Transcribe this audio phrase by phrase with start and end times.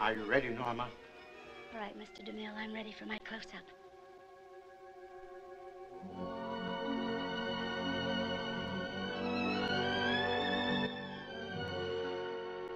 [0.00, 0.88] Are you ready, Norma?
[1.74, 2.24] All right, Mr.
[2.24, 3.60] DeMille, I'm ready for my close-up.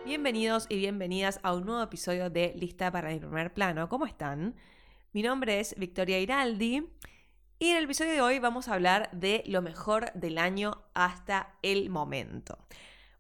[0.05, 3.89] Bienvenidos y bienvenidas a un nuevo episodio de Lista para el primer plano.
[3.89, 4.55] ¿Cómo están?
[5.15, 6.87] Mi nombre es Victoria Iraldi
[7.59, 11.55] y en el episodio de hoy vamos a hablar de lo mejor del año hasta
[11.63, 12.59] el momento.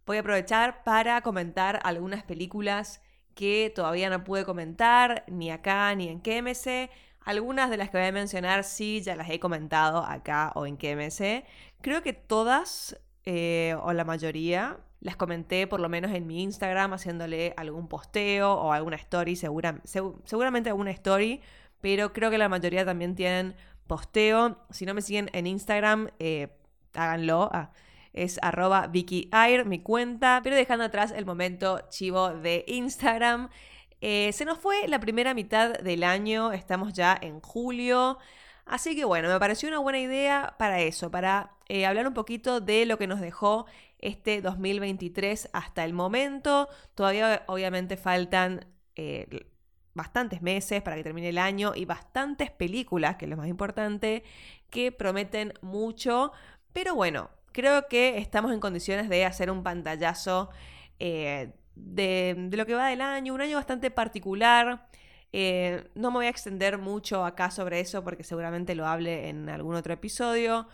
[0.04, 3.00] Voy a aprovechar para comentar algunas películas
[3.34, 6.90] que todavía no pude comentar ni acá ni en KMC.
[7.20, 10.76] Algunas de las que voy a mencionar sí ya las he comentado acá o en
[10.76, 11.44] KMC.
[11.80, 16.92] Creo que todas eh, o la mayoría las comenté por lo menos en mi Instagram
[16.94, 21.40] haciéndole algún posteo o alguna story, seguramente alguna story,
[21.80, 23.54] pero creo que la mayoría también tienen
[23.86, 24.58] posteo.
[24.70, 26.48] Si no me siguen en Instagram, eh,
[26.94, 27.50] háganlo.
[27.52, 27.70] Ah,
[28.14, 30.40] es arroba Vicky Air, mi cuenta.
[30.42, 33.50] Pero dejando atrás el momento chivo de Instagram.
[34.00, 38.18] Eh, se nos fue la primera mitad del año, estamos ya en julio.
[38.66, 42.60] Así que bueno, me pareció una buena idea para eso, para eh, hablar un poquito
[42.60, 43.66] de lo que nos dejó
[43.98, 46.68] este 2023 hasta el momento.
[46.94, 49.46] Todavía obviamente faltan eh,
[49.94, 54.22] bastantes meses para que termine el año y bastantes películas, que es lo más importante,
[54.70, 56.32] que prometen mucho.
[56.72, 60.50] Pero bueno, creo que estamos en condiciones de hacer un pantallazo
[60.98, 64.88] eh, de, lo que va del año, un año bastante particular.
[65.32, 69.48] Eh, no me voy a extender mucho acá sobre eso porque seguramente lo hable en
[69.48, 70.66] algún otro episodio.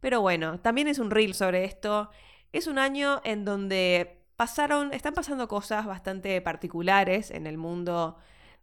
[0.00, 2.10] Pero bueno, también es un reel sobre esto.
[2.52, 8.16] Es un año en donde pasaron, están pasando cosas bastante particulares en el mundo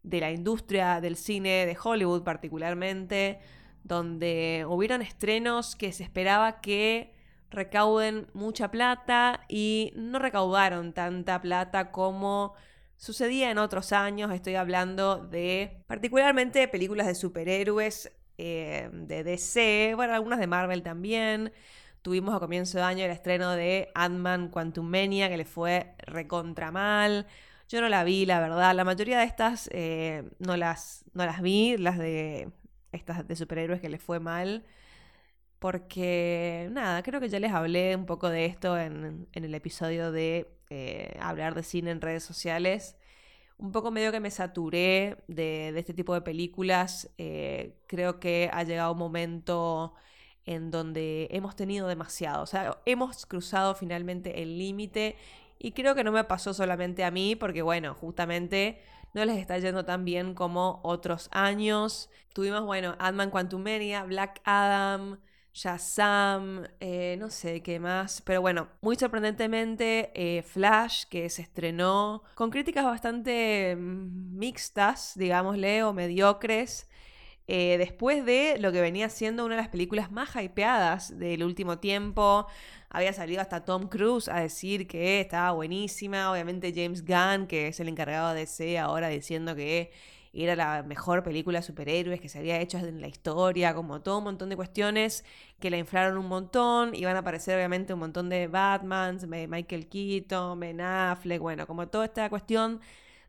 [0.04, 3.40] de la industria del cine, de Hollywood particularmente,
[3.84, 7.17] donde hubieron estrenos que se esperaba que
[7.50, 12.56] recauden mucha plata y no recaudaron tanta plata como
[12.98, 20.16] Sucedía en otros años, estoy hablando de particularmente películas de superhéroes eh, de DC, bueno,
[20.16, 21.54] algunas de Marvel también.
[22.02, 27.28] Tuvimos a comienzo de año el estreno de Ant-Man Quantumania, que le fue recontra mal.
[27.70, 28.74] Yo no la vi, la verdad.
[28.74, 32.50] La mayoría de estas eh, no, las, no las vi, las de
[32.94, 34.66] estas de superhéroes que le fue mal.
[35.60, 40.12] Porque, nada, creo que ya les hablé un poco de esto en, en el episodio
[40.12, 42.98] de eh, hablar de cine en redes sociales.
[43.58, 47.10] Un poco medio que me saturé de, este tipo de películas.
[47.18, 49.94] Eh, creo que ha llegado un momento
[50.46, 52.44] en donde hemos tenido demasiado.
[52.44, 55.16] O sea, hemos cruzado finalmente el límite.
[55.60, 58.80] Y creo que no me pasó solamente a mí, porque bueno, justamente
[59.14, 62.10] no les está yendo tan bien como otros años.
[62.34, 65.20] Tuvimos, bueno, Ant-Man Quantumania, Black Adam,
[65.58, 68.22] Shazam, eh, no sé qué más.
[68.22, 75.82] Pero bueno, muy sorprendentemente, eh, Flash, que se estrenó con críticas bastante mm, mixtas, digámosle,
[75.84, 76.88] o mediocres.
[77.48, 81.80] Eh, después de lo que venía siendo una de las películas más hypeadas del último
[81.80, 82.46] tiempo.
[82.90, 86.32] Había salido hasta Tom Cruise a decir que estaba buenísima.
[86.32, 89.92] Obviamente James Gunn, que es el encargado de DC ahora, diciendo que
[90.44, 94.20] era la mejor película de superhéroes que se había hecho en la historia, como todo
[94.20, 95.26] un montón de cuestiones
[95.60, 100.60] que la inflaron un montón, iban a aparecer obviamente un montón de Batmans, Michael Keaton,
[100.60, 102.80] Ben Affleck, bueno, como toda esta cuestión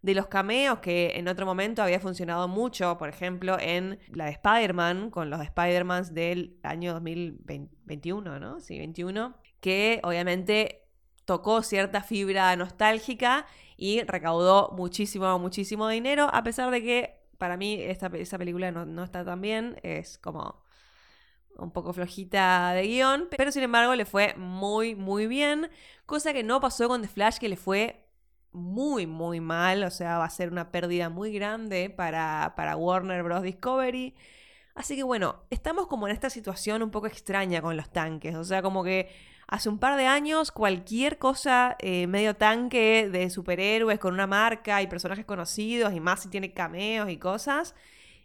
[0.03, 4.33] de los cameos que en otro momento había funcionado mucho, por ejemplo, en la de
[4.33, 8.61] Spider-Man, con los Spider-Mans del año 2021, ¿no?
[8.61, 10.88] Sí, 21, que obviamente
[11.29, 13.45] tocó cierta fibra nostálgica
[13.77, 19.05] y recaudó muchísimo, muchísimo dinero, a pesar de que para mí esta, esa película no,
[19.05, 20.65] está tan bien, es como
[21.59, 25.69] un poco flojita de guion, pero sin embargo le fue muy, muy bien,
[26.07, 28.07] cosa que no pasó con The Flash, que le fue
[28.53, 33.23] muy, muy mal, o sea, va a ser una pérdida muy grande para, para Warner
[33.23, 33.43] Bros.
[33.43, 34.15] Discovery.
[34.75, 38.45] Así que bueno, estamos como en esta situación un poco extraña con los tanques, o
[38.45, 39.11] sea, como que
[39.49, 44.83] Hace un par de años, cualquier cosa eh, medio tanque de superhéroes con una marca
[44.83, 47.75] y personajes conocidos, y más si tiene cameos y cosas,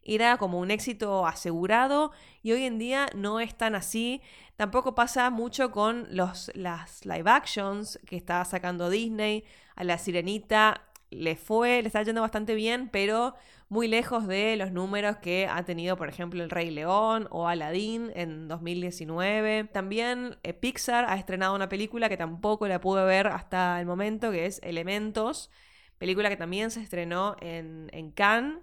[0.03, 2.11] era como un éxito asegurado
[2.41, 4.21] y hoy en día no es tan así.
[4.57, 9.45] Tampoco pasa mucho con los, las live actions que está sacando Disney.
[9.75, 10.81] A la sirenita
[11.15, 13.35] le fue, le está yendo bastante bien, pero
[13.69, 18.11] muy lejos de los números que ha tenido, por ejemplo, El Rey León o Aladdin
[18.15, 19.65] en 2019.
[19.65, 24.31] También eh, Pixar ha estrenado una película que tampoco la pude ver hasta el momento,
[24.31, 25.49] que es Elementos,
[25.97, 28.59] película que también se estrenó en, en Cannes.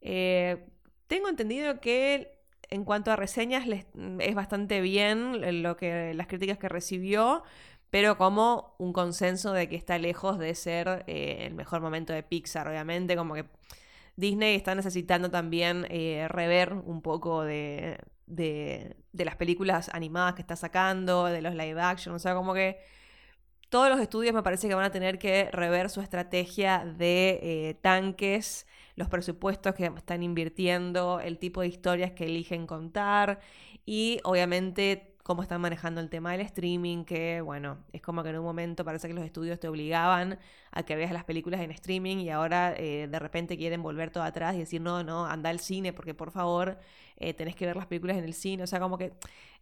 [0.00, 0.66] Eh,
[1.06, 2.34] tengo entendido que
[2.70, 3.66] en cuanto a reseñas
[4.18, 7.42] es bastante bien lo que, las críticas que recibió,
[7.94, 12.24] pero como un consenso de que está lejos de ser eh, el mejor momento de
[12.24, 13.44] Pixar, obviamente, como que
[14.16, 20.56] Disney está necesitando también eh, rever un poco de, de, las películas animadas que está
[20.56, 22.80] sacando, de los live action, o sea, como que
[23.68, 27.74] todos los estudios me parece que van a tener que rever su estrategia de eh,
[27.80, 33.38] tanques, los presupuestos que están invirtiendo, el tipo de historias que eligen contar
[33.86, 38.38] y obviamente cómo están manejando el tema del streaming, que bueno, es como que en
[38.38, 40.38] un momento parece que los estudios te obligaban
[40.70, 44.22] a que veas las películas en streaming y ahora eh, de repente quieren volver todo
[44.22, 46.78] atrás y decir, no, no, anda al cine porque por favor
[47.16, 49.14] eh, tenés que ver las películas en el cine, o sea, como que...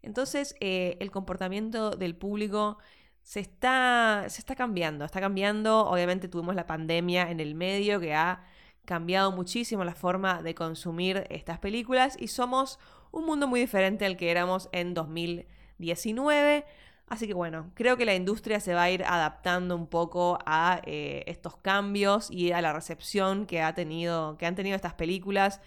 [0.02, 2.78] Entonces eh, el comportamiento del público
[3.22, 8.14] se está, se está cambiando, está cambiando, obviamente tuvimos la pandemia en el medio que
[8.14, 8.44] ha
[8.84, 12.80] cambiado muchísimo la forma de consumir estas películas y somos
[13.12, 16.64] un mundo muy diferente al que éramos en 2019.
[17.06, 20.80] Así que bueno, creo que la industria se va a ir adaptando un poco a
[20.86, 25.60] eh, estos cambios y a la recepción que, ha tenido, que han tenido estas películas.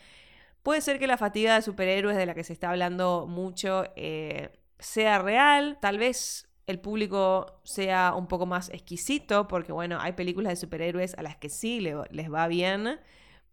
[0.64, 4.50] Puede ser que la fatiga de superhéroes de la que se está hablando mucho eh,
[4.80, 10.54] sea real, tal vez el público sea un poco más exquisito, porque bueno, hay películas
[10.54, 13.00] de superhéroes a las que sí les va bien,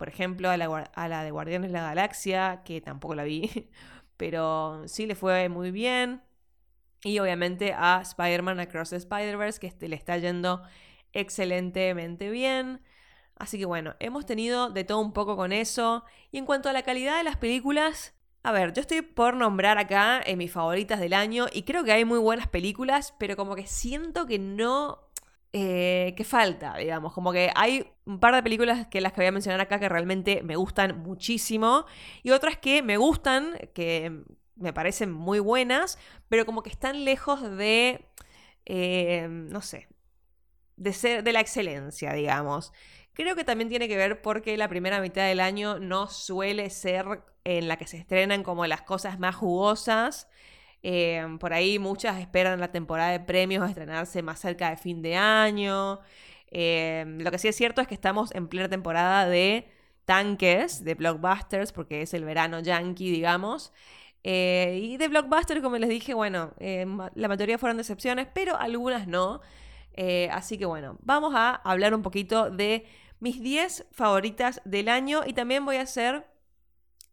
[0.02, 3.70] por ejemplo, a la, de Guardianes de la Galaxia, que tampoco la vi,
[4.16, 6.24] pero sí le fue muy bien.
[7.04, 10.60] Y obviamente a Spider-Man Across the Spider-Verse, que este, le está yendo
[11.12, 12.80] excelentemente bien.
[13.36, 16.04] Así que bueno, hemos tenido de todo un poco con eso.
[16.32, 18.12] Y en cuanto a la calidad de las películas,
[18.42, 21.92] a ver, yo estoy por nombrar acá en mis favoritas del año y creo que
[21.92, 25.11] hay muy buenas películas, pero como que siento que no
[25.52, 27.12] eh, ¿Qué falta, digamos.
[27.12, 29.88] Como que hay un par de películas que las que voy a mencionar acá que
[29.88, 31.84] realmente me gustan muchísimo
[32.22, 34.22] y otras que me gustan, que
[34.56, 38.06] me parecen muy buenas, pero como que están lejos de,
[38.64, 39.88] eh, no sé,
[40.76, 42.72] de ser de la excelencia, digamos.
[43.12, 47.24] Creo que también tiene que ver porque la primera mitad del año no suele ser
[47.44, 50.28] en la que se estrenan como las cosas más jugosas.
[50.82, 55.02] Em, por ahí muchas esperan la temporada de premios a estrenarse más cerca de fin
[55.02, 56.00] de año.
[56.50, 59.68] Em, lo que sí es cierto es que estamos en plena temporada de
[60.04, 63.72] tanques, de blockbusters, porque es el verano yankee, digamos.
[64.24, 69.06] Eh, y de blockbusters, como les dije, bueno, em, la mayoría fueron decepciones, pero algunas
[69.06, 69.40] no.
[69.94, 72.86] Eh, así que bueno, vamos a hablar un poquito de
[73.20, 76.26] mis 10 favoritas del año y también voy a hacer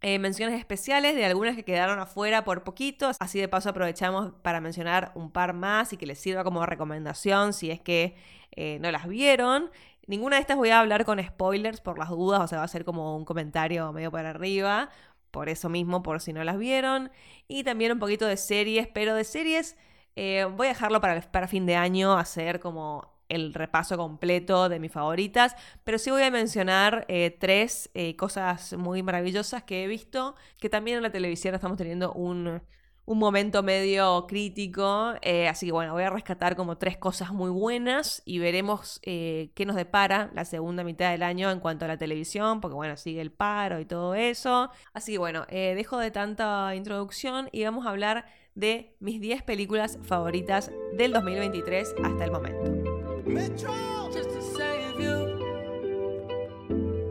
[0.02, 3.12] eh, menciones especiales de algunas que quedaron afuera por poquito.
[3.20, 7.54] Así de paso aprovechamos para mencionar un par más y que les sirva como recomendación
[7.54, 8.16] si es que
[8.56, 9.70] eh, no las vieron.
[10.08, 12.68] Ninguna de estas voy a hablar con spoilers por las dudas, o sea, va a
[12.68, 14.90] ser como un comentario medio para arriba.
[15.32, 17.12] Por eso mismo, por si no las vieron.
[17.48, 19.78] Y también un poquito de series, pero de series
[20.16, 24.80] eh, voy a dejarlo para, para fin de año, hacer como el repaso completo de
[24.80, 29.88] mis favoritas, pero sí voy a mencionar eh, tres eh, cosas muy maravillosas que he
[29.88, 32.62] visto, que también en la televisión estamos teniendo un,
[33.06, 38.22] momento medio crítico, eh, así que bueno, voy a rescatar como tres cosas muy buenas
[38.24, 42.62] y veremos qué nos depara la segunda mitad del año en cuanto a la televisión,
[42.62, 44.70] porque bueno, sigue el paro y todo eso.
[44.94, 49.98] Así que bueno, dejo de tanta introducción y vamos a hablar de mis 10 películas
[50.04, 52.89] favoritas del 2023 hasta el momento.
[53.30, 55.18] Metro, just to save you.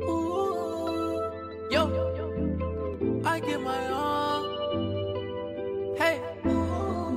[0.02, 1.30] Ooh,
[1.70, 4.42] yo, I give my all.
[5.96, 6.20] Hey,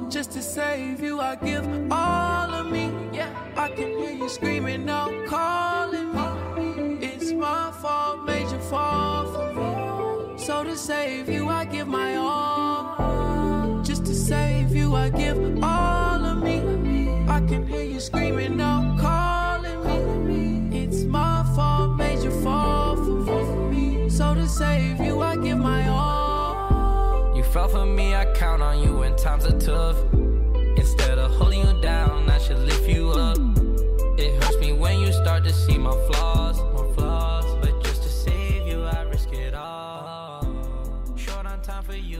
[0.08, 2.94] just to save you, I give all of me.
[3.12, 7.00] Yeah, I can hear you screaming out, calling me.
[7.04, 10.38] It's my fault, made you fall for me.
[10.38, 13.82] So to save you, I give my all.
[13.82, 16.60] Just to save you, I give all of me.
[17.28, 18.91] I can hear you screaming out.
[24.52, 27.34] Save you, I give my all.
[27.36, 29.98] You fell for me, I count on you when times are tough.
[30.78, 33.38] Instead of holding you down, I should lift you up.
[34.20, 37.46] It hurts me when you start to see my flaws, my flaws.
[37.62, 39.82] But just to save you, I risk it all.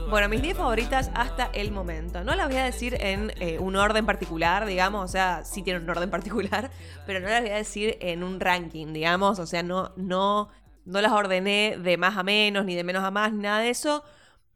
[0.08, 2.22] Bueno, mis 10 favoritas hasta el momento.
[2.22, 5.84] No las voy a decir en eh, un orden particular, digamos, o sea, sí tienen
[5.84, 6.70] un orden particular,
[7.06, 10.50] pero no las voy a decir en un ranking, digamos, o sea, no, no
[10.84, 14.04] no las ordené de más a menos, ni de menos a más, nada de eso.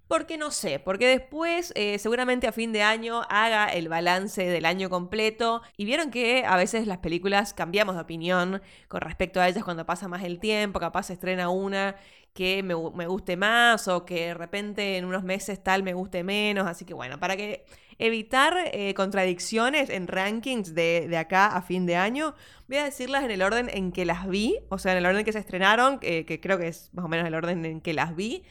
[0.09, 4.64] Porque no sé, porque después eh, seguramente a fin de año haga el balance del
[4.64, 9.49] año completo y vieron que a veces las películas cambiamos de opinión con respecto a
[9.49, 11.97] ellas cuando pasa más el tiempo, capaz se estrena una
[12.35, 16.23] que me, me guste más o que de repente en unos meses tal me guste
[16.23, 17.64] menos, así que bueno, para que
[17.99, 22.35] evitar eh, contradicciones en rankings de, de, acá a fin de año,
[22.69, 25.25] voy a decirlas en el orden en que las vi, o sea, en el orden
[25.25, 28.15] que se estrenaron, que creo que es más o menos el orden en que las
[28.15, 28.45] vi.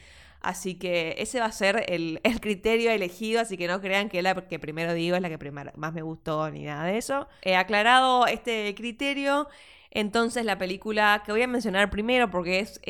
[0.46, 4.34] Así que ese va a ser el, criterio elegido, así que no crean que la
[4.46, 7.28] que primero digo es la que más me gustó ni nada de eso.
[7.42, 9.48] He aclarado este criterio.
[9.90, 12.80] Entonces la película que voy a mencionar primero, porque es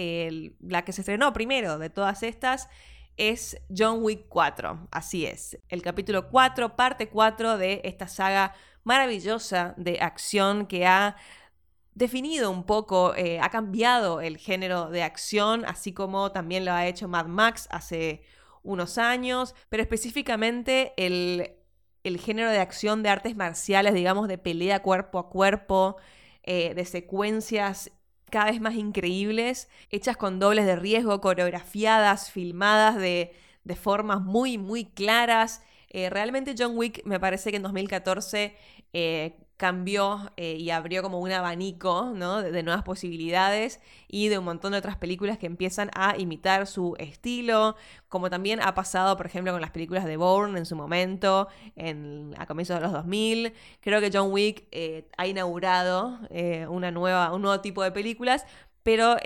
[0.61, 2.69] la que se estrenó primero de todas estas,
[3.17, 4.89] es John Wick 4.
[4.91, 8.55] Así es, el capítulo 4, parte 4 de esta saga
[8.85, 11.17] maravillosa de acción que ha
[11.95, 16.87] definido un poco, eh, ha cambiado el género de acción, así como también lo ha
[16.87, 18.23] hecho Mad Max hace
[18.63, 21.53] unos años, pero específicamente el,
[22.19, 25.97] género de acción de artes marciales, digamos, de pelea cuerpo a cuerpo,
[26.43, 27.91] eh, de secuencias
[28.31, 33.33] cada vez más increíbles, hechas con dobles de riesgo, coreografiadas, filmadas de,
[33.81, 35.63] formas muy, muy claras.
[35.91, 38.57] Eh, realmente John Wick me parece que en 2014
[39.57, 42.43] cambió eh, y abrió como un abanico ¿no?
[42.43, 46.95] de, nuevas posibilidades y de un montón de otras películas que empiezan a imitar su
[46.99, 47.77] estilo,
[48.09, 52.35] como también ha pasado, por ejemplo, con las películas de Bourne en su momento, en,
[52.39, 53.55] a comienzos de los 2000.
[53.81, 58.45] Creo que John Wick eh, ha inaugurado eh, una nueva, un nuevo tipo de películas,
[58.83, 59.17] pero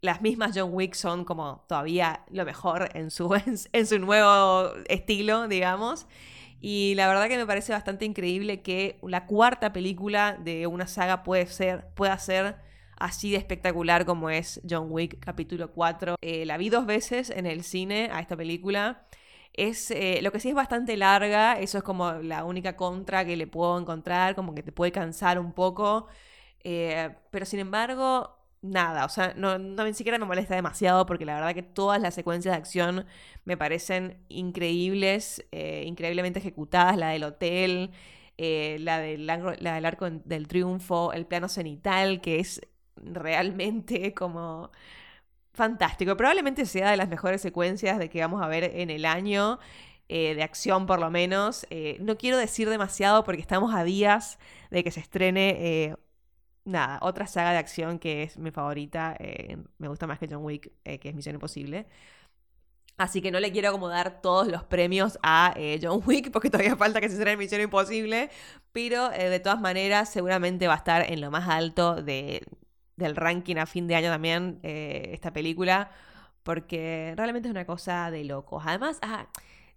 [0.00, 3.34] las mismas John Wick son como todavía lo mejor en su,
[3.72, 6.06] en su nuevo estilo, digamos.
[6.60, 11.22] Y la verdad que me parece bastante increíble que la cuarta película de una saga
[11.22, 12.56] puede ser, pueda ser
[12.96, 16.16] así de espectacular como es John Wick capítulo 4.
[16.20, 19.06] Eh, la vi dos veces en el cine a esta película.
[19.52, 23.36] Es, eh, lo que sí es bastante larga, eso es como la única contra que
[23.36, 26.08] le puedo encontrar, como que te puede cansar un poco.
[26.64, 28.35] Eh, pero sin embargo,
[28.70, 32.14] nada, o sea, no, ni siquiera me molesta demasiado porque la verdad que todas las
[32.14, 33.06] secuencias de acción
[33.44, 37.90] me parecen increíbles, eh, increíblemente ejecutadas, la del hotel,
[38.38, 39.28] eh, la, del,
[39.84, 42.60] arco del triunfo, el plano cenital, que es
[42.96, 44.70] realmente como
[45.52, 46.16] fantástico.
[46.16, 49.58] Probablemente sea de las mejores secuencias de que vamos a ver en el año.
[50.08, 51.66] Eh, de acción por lo menos.
[51.98, 54.38] no quiero decir demasiado porque estamos a días
[54.70, 55.96] de que se estrene
[56.66, 60.44] nada, otra saga de acción que es mi favorita, eh, me gusta más que John
[60.44, 61.86] Wick, eh, que es Misión Imposible.
[62.98, 66.50] Así que no le quiero como dar todos los premios a eh, John Wick porque
[66.50, 68.30] todavía falta que se estrene Misión Imposible,
[68.72, 72.42] pero de todas maneras seguramente va a estar en lo más alto de,
[72.96, 75.90] del ranking a fin de año también esta película,
[76.42, 78.62] porque realmente es una cosa de locos.
[78.66, 79.26] Además, ah,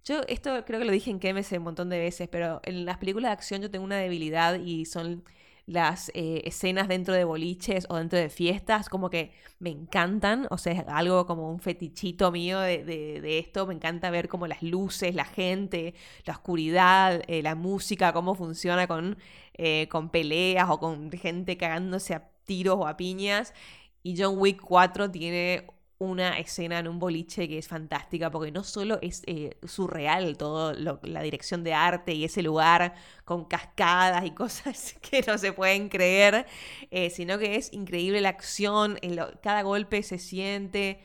[0.04, 2.98] yo esto creo que lo dije en Kemes un montón de veces, pero en las
[2.98, 5.24] películas de acción yo tengo una debilidad y son
[5.70, 10.58] las eh, escenas dentro de boliches o dentro de fiestas, como que me encantan, o
[10.58, 15.14] sea, es algo como un fetichito mío de, esto, me encanta ver como las luces,
[15.14, 19.16] la gente, la oscuridad, eh, la música, cómo funciona con,
[19.54, 23.54] eh, con peleas o con gente cagándose a tiros o a piñas.
[24.02, 25.66] Y John Wick 4 tiene
[26.00, 30.72] una escena en un boliche que es fantástica porque no solo es eh, surreal todo
[30.72, 32.94] la dirección de arte y ese lugar
[33.26, 36.46] con cascadas y cosas que no se pueden creer,
[36.90, 38.98] eh, sino que es increíble la acción,
[39.42, 41.04] cada golpe se siente.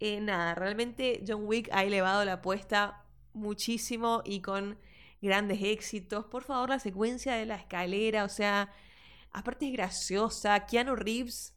[0.00, 4.76] Eh, nada, realmente John Wick ha elevado la apuesta muchísimo y con
[5.20, 6.24] grandes éxitos.
[6.26, 8.72] Por favor, la secuencia de la escalera, o sea,
[9.30, 10.66] aparte es graciosa.
[10.66, 11.51] Keanu Reeves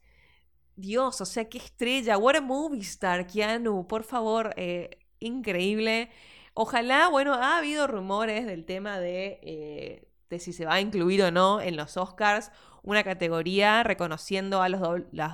[0.76, 6.10] Dios, o sea, qué estrella, what a movie star, Keanu, por favor, eh, increíble.
[6.54, 11.22] Ojalá, bueno, ha habido rumores del tema de, eh, de, si se va a incluir
[11.22, 12.50] o no en los Oscars
[12.82, 14.80] una categoría reconociendo a los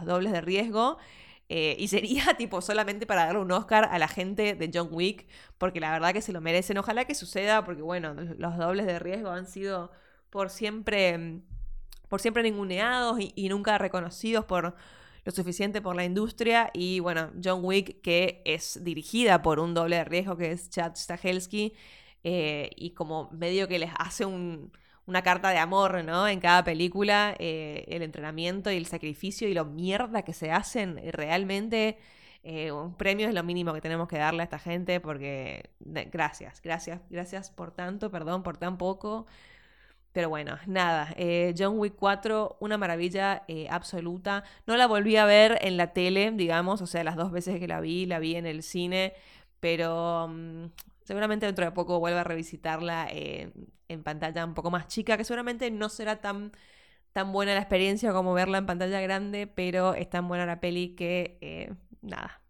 [0.05, 0.99] dobles de riesgo.
[1.49, 5.27] Eh, y sería tipo solamente para darle un Oscar a la gente de John Wick,
[5.59, 6.79] porque la verdad que se lo merecen.
[6.79, 9.91] Ojalá que suceda, porque bueno, los dobles de riesgo han sido
[10.31, 11.43] por siempre,
[12.09, 14.77] por siempre ninguneados y nunca reconocidos por,
[15.25, 16.71] lo suficiente por la industria.
[16.75, 20.95] Y bueno, John Wick, que es dirigida por un doble de riesgo que es Chad
[20.97, 21.75] Stahelski,
[22.25, 26.29] eh, y como medio que les hace una carta de amor, ¿no?
[26.29, 30.99] En cada película, eh, el entrenamiento y el sacrificio y lo mierda que se hacen
[30.99, 31.99] eh, realmente.
[32.73, 35.71] un premio es lo mínimo que tenemos que darle a esta gente porque
[36.11, 39.27] gracias, gracias, gracias por tanto, perdón por tan poco.
[40.13, 44.45] Pero bueno, nada, eh, John Wick 4, una maravilla eh, absoluta.
[44.67, 47.67] No la volví a ver en la tele, digamos, o sea, las dos veces que
[47.67, 49.15] la vi, la vi en el cine,
[49.59, 50.67] pero mm,
[51.05, 53.53] seguramente dentro de poco vuelva a revisitarla eh,
[53.89, 56.53] en pantalla un poco más chica, que seguramente no será tan,
[57.13, 60.95] tan buena la experiencia como verla en pantalla grande, pero es tan buena la peli
[60.95, 62.43] que, nada,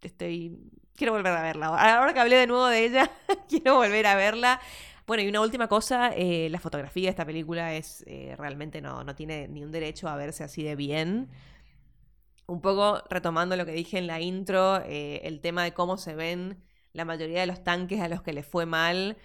[0.00, 0.58] estoy...
[0.96, 1.66] Quiero volver a verla.
[1.66, 3.10] Ahora que hablé de nuevo de ella,
[3.48, 4.60] quiero volver a verla.
[5.06, 9.04] Bueno, y una última cosa, eh, la fotografía de esta película es eh, realmente no,
[9.04, 11.28] no tiene ni un derecho a verse así de bien.
[12.46, 16.14] Un poco retomando lo que dije en la intro, eh, el tema de cómo se
[16.14, 19.16] ven la mayoría de los tanques a los que les fue mal,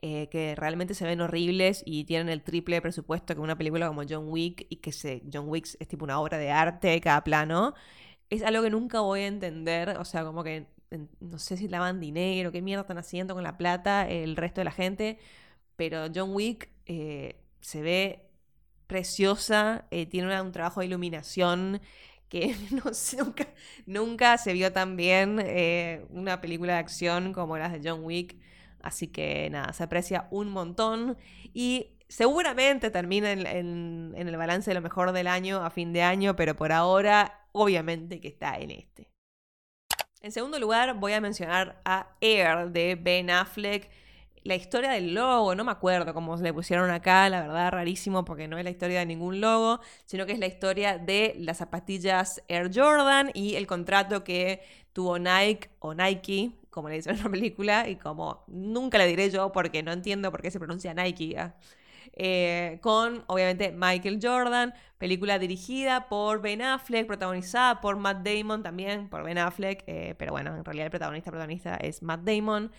[0.00, 4.28] que realmente se ven horribles y tienen el triple presupuesto que una película como John
[4.28, 7.74] Wick y que se, John Wick es tipo una obra de arte cada plano,
[8.30, 10.68] es algo que nunca voy a entender, o sea, como que
[11.20, 14.64] no sé si lavan dinero, qué mierda están haciendo con la plata el resto de
[14.64, 15.18] la gente,
[15.76, 18.28] pero John Wick eh, se ve
[18.86, 21.80] preciosa, eh, tiene un trabajo de iluminación
[22.28, 23.48] que nunca,
[23.86, 28.36] nunca se vio tan bien eh, una película de acción como las de John Wick.
[28.80, 31.16] Así que nada, se aprecia un montón
[31.52, 36.02] y seguramente termina en, en el balance de lo mejor del año a fin de
[36.02, 39.17] año, pero por ahora obviamente que está en este.
[40.28, 43.88] En segundo lugar, voy a mencionar a Air de Ben Affleck.
[44.42, 48.46] La historia del logo, no me acuerdo cómo le pusieron acá, la verdad, rarísimo porque
[48.46, 52.42] no es la historia de ningún logo, sino que es la historia de las zapatillas
[52.46, 54.60] Air Jordan y el contrato que
[54.92, 59.30] tuvo Nike o Nike, como le dicen en la película, y como nunca le diré
[59.30, 61.36] yo porque no entiendo por qué se pronuncia Nike.
[61.38, 61.52] Eh,
[62.82, 69.22] con obviamente Michael Jordan, película dirigida por Ben Affleck, protagonizada por Matt Damon también, por
[69.22, 72.70] Ben Affleck, eh, pero bueno, en realidad el protagonista protagonista es Matt Damon.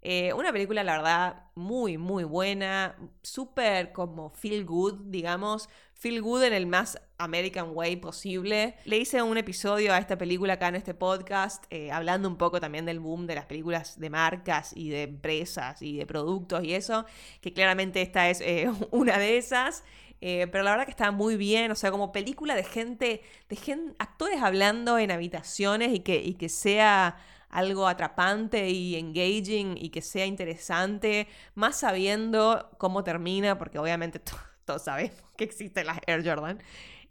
[0.00, 6.44] Eh, una película, la verdad, muy, muy buena, súper como feel good, digamos, feel good
[6.44, 8.76] en el más American way posible.
[8.84, 12.60] Le hice un episodio a esta película acá en este podcast, eh, hablando un poco
[12.60, 16.74] también del boom de las películas de marcas y de empresas y de productos y
[16.74, 17.04] eso,
[17.40, 19.82] que claramente esta es eh, una de esas.
[20.20, 23.94] pero la verdad que está muy bien, o sea, como película de gente, de gente,
[23.98, 27.16] actores hablando en habitaciones y que, y que sea
[27.50, 34.20] algo atrapante y engaging y que sea interesante, más sabiendo cómo termina, porque obviamente
[34.64, 36.62] todos sabemos que existen las Air Jordan.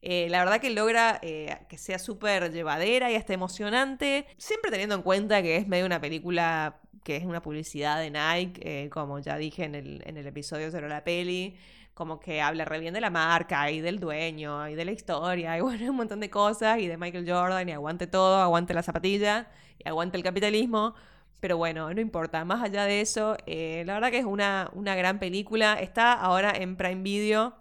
[0.01, 4.95] Eh, la verdad que logra eh, que sea súper llevadera y hasta emocionante, siempre teniendo
[4.95, 9.19] en cuenta que es medio una película que es una publicidad de Nike, eh, como
[9.19, 11.55] ya dije en el, en el episodio sobre la peli
[11.97, 15.57] como que habla re bien de la marca y del dueño y de la historia
[15.57, 18.83] y bueno, un montón de cosas y de Michael Jordan y aguante todo, aguante la
[18.83, 19.47] zapatilla
[19.79, 20.93] y aguante el capitalismo.
[21.39, 22.45] Pero bueno, no importa.
[22.45, 25.73] Más allá de eso, eh, la verdad que es una, una, gran película.
[25.73, 27.55] Está ahora en Prime Video.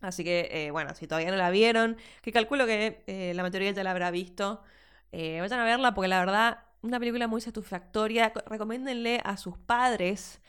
[0.00, 3.72] Así que, eh, bueno, si todavía no la vieron, que calculo que eh, la mayoría
[3.72, 4.62] ya la habrá visto,
[5.12, 8.32] vayan a verla porque la verdad, una película muy satisfactoria.
[8.46, 10.40] Recomiéndenle a sus padres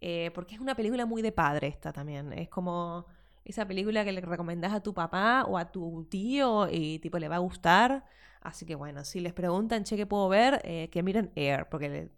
[0.00, 2.32] eh, porque es una película muy de padre esta también.
[2.32, 3.06] Es como
[3.44, 7.28] esa película que le recomendás a tu papá o a tu tío y tipo le
[7.28, 8.04] va a gustar.
[8.40, 10.60] Así que bueno, si les preguntan, che, ¿qué puedo ver?
[10.64, 12.10] Eh, que miren Air, porque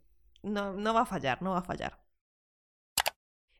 [0.42, 1.98] no, no va a fallar, no va a fallar.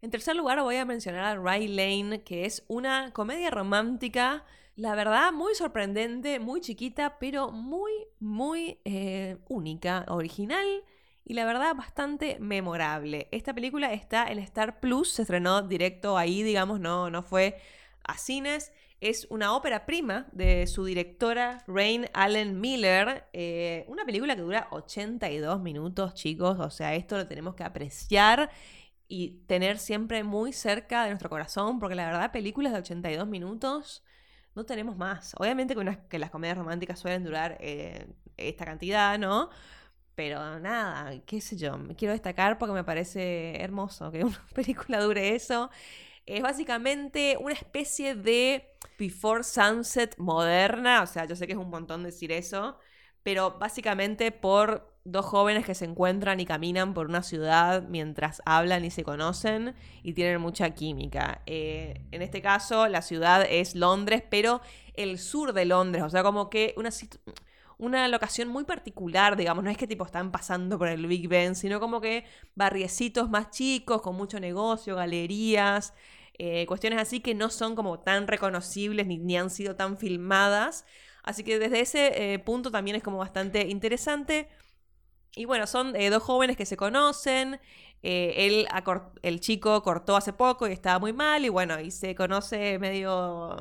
[0.01, 4.95] En tercer lugar voy a mencionar a Ray Lane, que es una comedia romántica, la
[4.95, 10.67] verdad, muy sorprendente, muy chiquita, pero muy, muy eh, única, original
[11.25, 13.29] y la verdad bastante memorable.
[13.31, 17.61] Esta película está en Star Plus, se estrenó directo ahí, digamos, no, no fue
[18.05, 18.73] a cines.
[19.01, 23.25] Es una ópera prima de su directora Rain Allen Miller.
[23.33, 26.59] Eh, una película que dura 82 minutos, chicos.
[26.61, 28.51] O sea, esto lo tenemos que apreciar
[29.09, 34.05] y tener siempre muy cerca de nuestro corazón, porque la verdad, películas de 82 minutos
[34.55, 35.35] no tenemos más.
[35.39, 38.07] Obviamente que, que las comedias románticas suelen durar eh,
[38.37, 39.51] esta cantidad, ¿no?
[40.14, 45.35] Pero nada, qué sé yo, quiero destacar porque me parece hermoso que una película dure
[45.35, 45.70] eso.
[46.27, 51.70] Es básicamente una especie de Before Sunset moderna, o sea, yo sé que es un
[51.70, 52.79] montón decir eso,
[53.22, 58.85] pero básicamente por dos jóvenes que se encuentran y caminan por una ciudad mientras hablan
[58.85, 61.42] y se conocen y tienen mucha química.
[61.46, 64.61] Eh, en este caso, la ciudad es Londres, pero
[64.94, 66.90] el sur de Londres, o sea, como que una
[67.79, 71.55] una locación muy particular, digamos, no es que tipo están pasando por el Big Ben,
[71.55, 75.95] sino como que barriecitos más chicos, con mucho negocio, galerías,
[76.39, 80.85] eh, cuestiones así que no son como tan reconocibles ni, han sido tan filmadas.
[81.23, 84.49] Así que desde ese eh, punto también es como bastante interesante.
[85.37, 87.61] Y bueno, son eh, dos jóvenes que se conocen.
[88.03, 88.67] él,
[89.23, 91.45] el chico cortó hace poco y estaba muy mal.
[91.45, 93.57] Y bueno, y se conoce medio,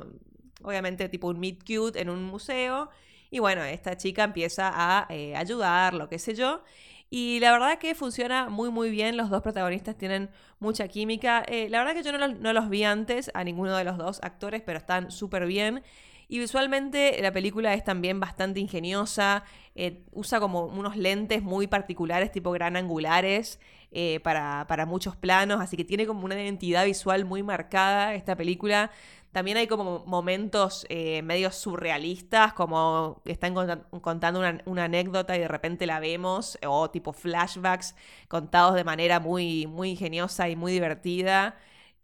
[0.63, 2.89] obviamente, tipo un meet cute en un museo.
[3.31, 6.63] Y bueno, esta chica empieza a eh, ayudar, lo que sé yo.
[7.09, 11.43] Y la verdad que funciona muy muy bien, los dos protagonistas tienen mucha química.
[11.47, 14.61] Eh, la verdad que yo no los, vi antes a ninguno de los dos actores,
[14.65, 15.83] pero están súper bien.
[16.27, 19.43] Y visualmente la película es también bastante ingeniosa,
[19.75, 23.59] eh, usa como unos lentes muy particulares, tipo gran angulares,
[23.91, 28.37] eh, para, para muchos planos, así que tiene como una identidad visual muy marcada esta
[28.37, 28.91] película.
[29.31, 33.53] También hay como momentos eh, medio surrealistas, como están
[34.01, 37.95] contando una, anécdota y de repente la vemos, o tipo flashbacks
[38.27, 41.57] contados de manera muy, muy ingeniosa y muy divertida.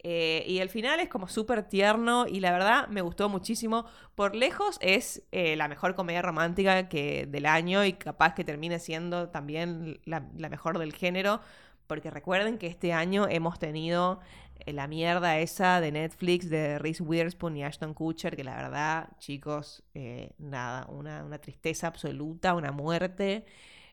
[0.03, 3.85] Eh, y el final es como súper tierno y la verdad me gustó muchísimo.
[4.15, 8.79] Por lejos es eh, la mejor comedia romántica que del año y capaz que termine
[8.79, 11.41] siendo también la mejor del género.
[11.87, 14.19] Porque recuerden que este año hemos tenido
[14.59, 19.09] eh, la mierda esa de Netflix de Reese Witherspoon y Ashton Kutcher, que la verdad,
[19.19, 23.45] chicos, eh, nada, una, una, tristeza absoluta, una muerte.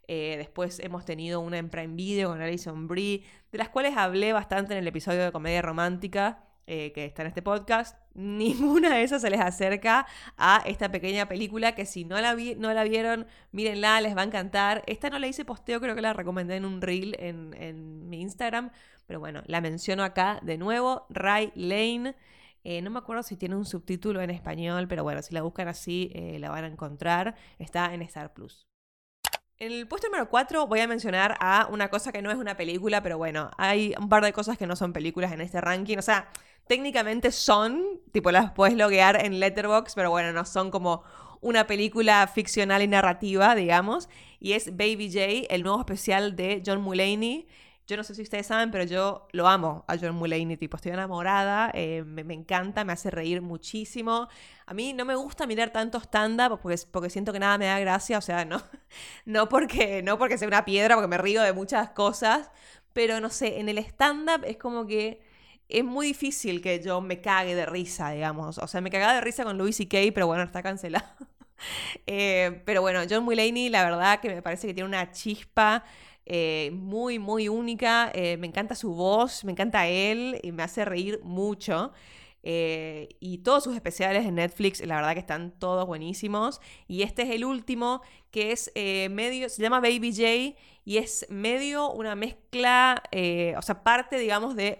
[0.06, 4.32] Eh, después hemos tenido una en Prime Video con Alison Brie, de las cuales hablé
[4.32, 6.43] bastante en el episodio de Comedia Romántica.
[6.66, 11.74] Que está en este podcast, ninguna de esas se les acerca a esta pequeña película
[11.74, 14.82] que si no la, vi, no la vieron, mírenla, les va a encantar.
[14.86, 18.20] Esta no la hice posteo, creo que la recomendé en un reel en, en mi
[18.22, 18.70] Instagram,
[19.06, 22.14] pero bueno, la menciono acá de nuevo, Ray Lane.
[22.64, 25.68] Eh, no me acuerdo si tiene un subtítulo en español, pero bueno, si la buscan
[25.68, 27.36] así eh, la van a encontrar.
[27.58, 28.66] Está en Star Plus.
[29.58, 32.56] En el puesto número 4 voy a mencionar a una cosa que no es una
[32.56, 35.98] película, pero bueno, hay un par de cosas que no son películas en este ranking.
[35.98, 36.28] O sea,
[36.66, 41.02] técnicamente son, tipo las puedes loguear en Letterboxd, pero bueno, no son como
[41.40, 44.08] una película ficcional y narrativa, digamos.
[44.40, 47.46] Y es Baby J, el nuevo especial de John Mulaney.
[47.86, 50.92] Yo no sé si ustedes saben, pero yo lo amo a John Mulaney, tipo, estoy
[50.92, 54.28] enamorada, eh, me, encanta, me hace reír muchísimo.
[54.64, 57.78] A mí no me gusta mirar tanto stand-up porque, porque siento que nada me da
[57.78, 58.62] gracia, o sea, no,
[59.26, 62.50] no, porque, no porque sea una piedra, porque me río de muchas cosas,
[62.94, 65.20] pero no sé, en el stand-up es como que
[65.78, 68.58] es muy difícil que yo me cague de risa, digamos.
[68.58, 71.06] O sea, me cagaba de risa con Louis C.K., pero bueno, está cancelado.
[72.06, 75.84] Eh, pero bueno, John Mulaney, la verdad que me parece que tiene una chispa
[76.26, 78.10] eh, muy, muy única.
[78.14, 81.92] Eh, me encanta su voz, me encanta él y me hace reír mucho.
[82.46, 86.60] Eh, y todos sus especiales en Netflix, la verdad que están todos buenísimos.
[86.86, 88.70] Y este es el último, que es
[89.10, 93.02] medio, se llama Baby J y es medio una mezcla,
[93.56, 94.78] o sea, parte, digamos, de,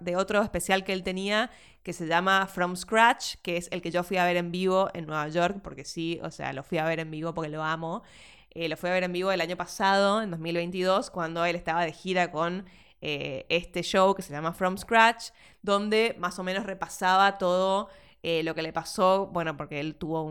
[0.00, 1.50] de otro especial que él tenía
[1.86, 4.90] que se llama From Scratch, que es el que yo fui a ver en vivo
[4.92, 7.62] en Nueva York, porque sí, o sea, lo fui a ver en vivo porque lo
[7.62, 8.02] amo.
[8.50, 11.84] Eh, lo fui a ver en vivo el año pasado, en 2022, cuando él estaba
[11.84, 12.64] de gira con
[13.00, 15.30] eh, este show que se llama From Scratch,
[15.62, 17.88] donde más o menos repasaba todo
[18.22, 20.22] eh, lo que le pasó, bueno, porque él tuvo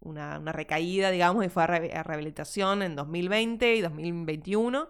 [0.00, 4.88] una, recaída, digamos, y fue a, rehabilitación en 2020 y 2021.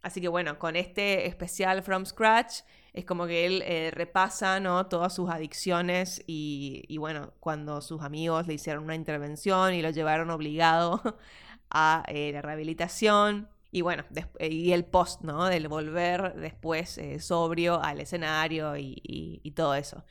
[0.00, 2.60] Así que bueno, con este especial From Scratch
[2.92, 4.86] es como que él repasa ¿no?
[4.86, 10.30] todas sus adicciones y, bueno, cuando sus amigos le hicieron una intervención y lo llevaron
[10.30, 11.02] obligado
[11.70, 13.48] a eh, la rehabilitación.
[13.70, 14.04] Y bueno,
[14.40, 15.46] y el post, ¿no?
[15.46, 20.04] Del volver después eh, sobrio al escenario y, todo eso.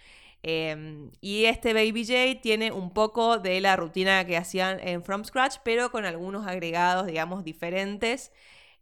[0.43, 5.24] Em, y este Baby J tiene un poco de la rutina que hacían en From
[5.24, 8.32] Scratch, pero con algunos agregados, digamos, diferentes.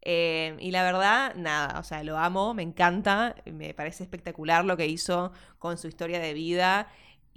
[0.01, 4.77] Em, y la verdad, nada, o sea, lo amo, me encanta, me parece espectacular lo
[4.77, 6.87] que hizo con su historia de vida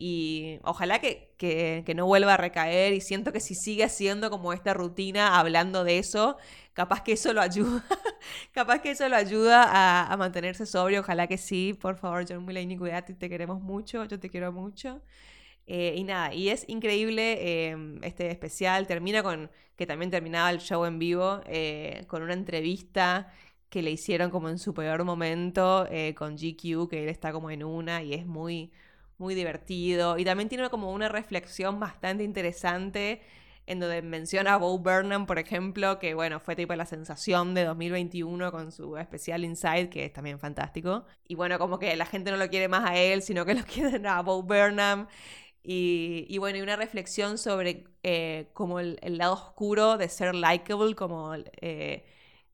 [0.01, 4.53] y ojalá que, que, no vuelva a recaer y siento que si sigue haciendo como
[4.53, 6.37] esta rutina hablando de eso,
[6.79, 7.83] capaz que eso lo ayuda,
[8.53, 12.45] capaz que eso lo ayuda a, a, mantenerse sobrio, ojalá que sí, por favor John
[12.45, 15.03] Mulaney, cuídate, te queremos mucho, yo te quiero mucho.
[15.67, 20.61] Eh, y nada, y es increíble em, este especial, termina con, que también terminaba el
[20.61, 23.33] show en vivo, eh, con una entrevista
[23.71, 27.51] que le hicieron como en su peor momento eh, con GQ, que él está como
[27.51, 28.71] en una y es muy
[29.19, 30.17] muy divertido.
[30.19, 33.21] Y también tiene como una reflexión bastante interesante
[33.69, 37.65] en donde menciona a Bo Burnham, por ejemplo, que bueno, fue tipo la sensación de
[37.65, 41.05] 2021 con su especial Inside, que es también fantástico.
[41.27, 43.65] Y bueno, como que la gente no lo quiere más a él, sino que lo
[43.67, 45.07] quieren a Bo Burnham.
[45.63, 51.35] Y, bueno, y una reflexión sobre eh, como el, lado oscuro de ser likable, como
[51.61, 52.07] eh,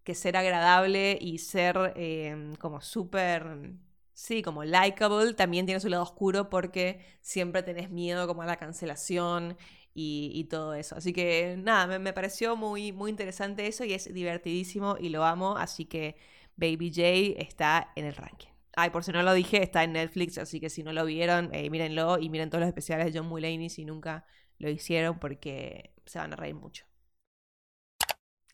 [0.03, 3.77] que ser agradable y ser eh, como súper
[4.15, 8.57] Sí, como likable, también tiene su lado oscuro porque siempre tenés miedo como a la
[8.57, 9.57] cancelación
[9.95, 10.97] y, todo eso.
[10.97, 15.57] Así que nada, me, pareció muy, muy interesante eso y es divertidísimo y lo amo,
[15.57, 16.17] así que
[16.57, 18.49] Baby J está en el ranking.
[18.77, 21.55] Ay, por si no lo dije, está en Netflix, así que si no lo vieron,
[21.55, 24.27] eh, mírenlo y miren todos los especiales de John Mulaney si nunca
[24.59, 26.85] lo hicieron porque se van a reír mucho.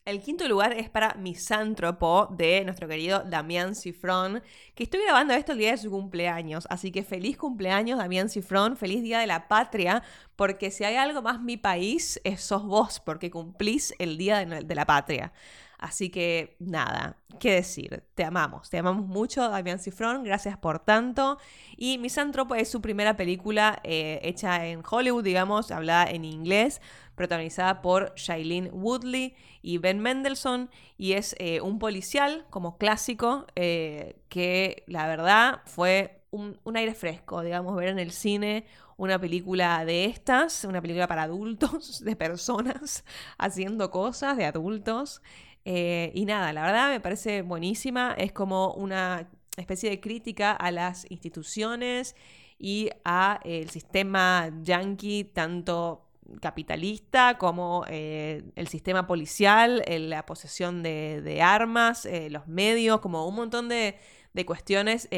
[0.03, 4.41] El quinto lugar es para Misántropo de nuestro querido Damián Cifrón,
[4.73, 6.65] que estoy grabando esto el día de su cumpleaños.
[6.71, 10.01] Así que feliz cumpleaños, Damián Cifrón, feliz día de la patria,
[10.35, 14.85] porque si hay algo más mi país, sos vos, porque cumplís el día de la
[14.87, 15.33] patria.
[15.77, 21.39] Así que nada, qué decir, te amamos, te amamos mucho, Damián Cifrón, gracias por tanto.
[21.75, 26.81] Y Misántropo es su primera película eh, hecha en Hollywood, digamos, hablada en inglés,
[27.21, 34.15] protagonizada por Shailene Woodley y Ben Mendelssohn, y es eh, un policial como clásico eh,
[34.27, 38.65] que la verdad fue un, aire fresco, digamos, ver en el cine
[38.97, 43.05] una película de estas, una película para adultos, de personas
[43.37, 45.21] haciendo cosas, de adultos.
[45.63, 48.15] Eh, y nada, la verdad me parece buenísima.
[48.17, 52.15] Es como una especie de crítica a las instituciones
[52.57, 60.83] y a el sistema yankee, tanto capitalista como eh, el sistema policial, eh, la posesión
[60.83, 63.97] de, armas, los medios, como un montón de,
[64.45, 65.09] cuestiones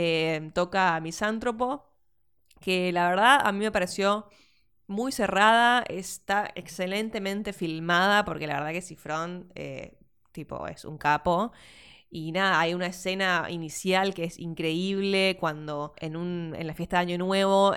[0.54, 1.86] toca a Misántropo,
[2.60, 4.28] que la verdad a mí me pareció
[4.88, 9.52] muy cerrada, está excelentemente filmada, porque la verdad que Cifrón
[10.34, 11.54] tipo, es un capo.
[12.10, 16.97] Y nada, hay una escena inicial que es increíble cuando en, un, en la fiesta
[16.97, 17.73] de Año Nuevo,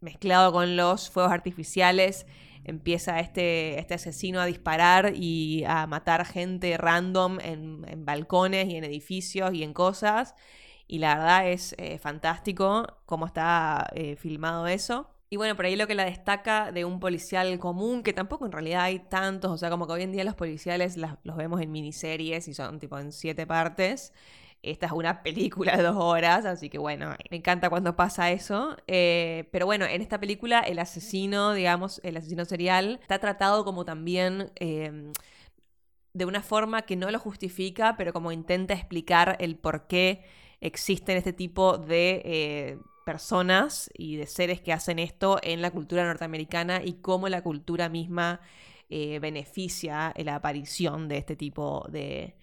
[0.00, 2.26] mezclado con los fuegos artificiales,
[2.64, 8.84] empieza este, este asesino a disparar y a matar gente random en, balcones y en
[8.84, 10.34] edificios y en cosas.
[10.86, 15.10] Y la verdad es eh, fantástico cómo está eh, filmado eso.
[15.30, 18.52] Y bueno, por ahí lo que la destaca de un policial común, que tampoco en
[18.52, 21.70] realidad hay tantos, o sea, como que hoy en día los policiales los vemos en
[21.70, 24.14] miniseries y son tipo en siete partes.
[24.62, 28.76] Esta es una película de dos horas, así que bueno, me encanta cuando pasa eso.
[28.86, 33.84] Eh, pero bueno, en esta película el asesino, digamos, el asesino serial, está tratado como
[33.84, 34.52] también...
[34.56, 35.12] Em,
[36.14, 40.24] de una forma que no lo justifica, pero como intenta explicar el por qué
[40.60, 46.04] existen este tipo de eh, personas y de seres que hacen esto en la cultura
[46.04, 48.40] norteamericana y cómo la cultura misma
[48.90, 52.34] eh, beneficia la aparición de este tipo de,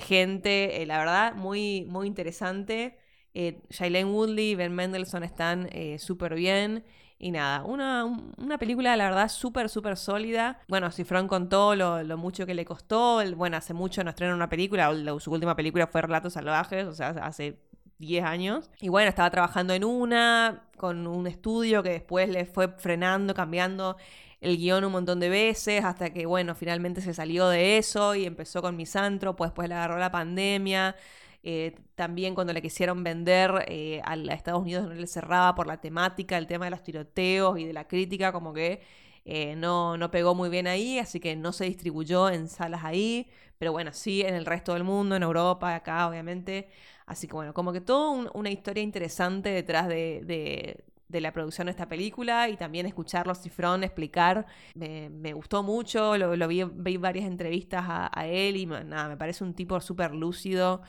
[0.00, 0.82] gente.
[0.82, 2.98] Eh, la verdad, muy, muy interesante.
[3.34, 6.84] Eh, Shailene Woodley y Ben Mendelssohn están eh, súper bien.
[7.18, 10.58] Y nada, una, una, película, la verdad, súper, súper sólida.
[10.66, 13.22] Bueno, Cifrón contó lo, lo, mucho que le costó.
[13.36, 14.92] bueno, hace mucho no estrenó una película.
[15.20, 17.60] su última película fue Relatos Salvajes, o sea, hace
[17.98, 18.70] 10 años.
[18.80, 23.96] Y bueno, estaba trabajando en una, con un estudio que después le fue frenando, cambiando
[24.42, 28.26] el guion un montón de veces, hasta que, bueno, finalmente se salió de eso y
[28.26, 30.96] empezó con Misantro, después le agarró la pandemia.
[31.44, 35.80] Eh, también cuando le quisieron vender eh, a, Estados Unidos no le cerraba por la
[35.80, 38.80] temática, el tema de los tiroteos y de la crítica, como que
[39.24, 43.28] eh, no, no pegó muy bien ahí, así que no se distribuyó en salas ahí,
[43.58, 46.68] pero bueno, sí en el resto del mundo, en Europa, acá obviamente.
[47.06, 50.84] Así que bueno, como que toda una historia interesante detrás de,
[51.20, 54.46] la producción de esta película y también escucharlo Cifrón explicar.
[54.74, 59.54] Me, gustó mucho, lo, vi, vi, varias entrevistas a, él y nada, me parece un
[59.54, 60.82] tipo súper lúcido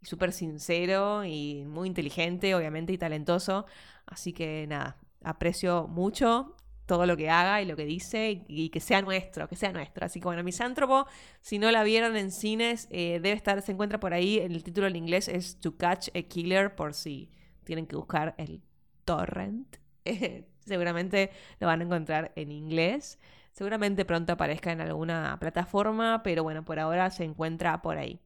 [0.00, 3.66] y súper sincero y muy inteligente, obviamente, y talentoso.
[4.06, 6.56] Así que nada, aprecio mucho
[6.90, 10.04] todo lo que haga y lo que dice y, que sea nuestro, que sea nuestro.
[10.04, 11.06] Así que bueno, Misántropo,
[11.40, 14.88] si no la vieron en cines, eh, debe estar, se encuentra por ahí, el título
[14.88, 17.30] en inglés es To Catch a Killer, por si
[17.62, 18.60] tienen que buscar el
[19.04, 19.76] torrent.
[20.66, 23.18] seguramente lo van a encontrar en inglés.
[23.52, 28.20] Seguramente pronto aparezca en alguna plataforma, pero bueno, por ahora se encuentra por ahí.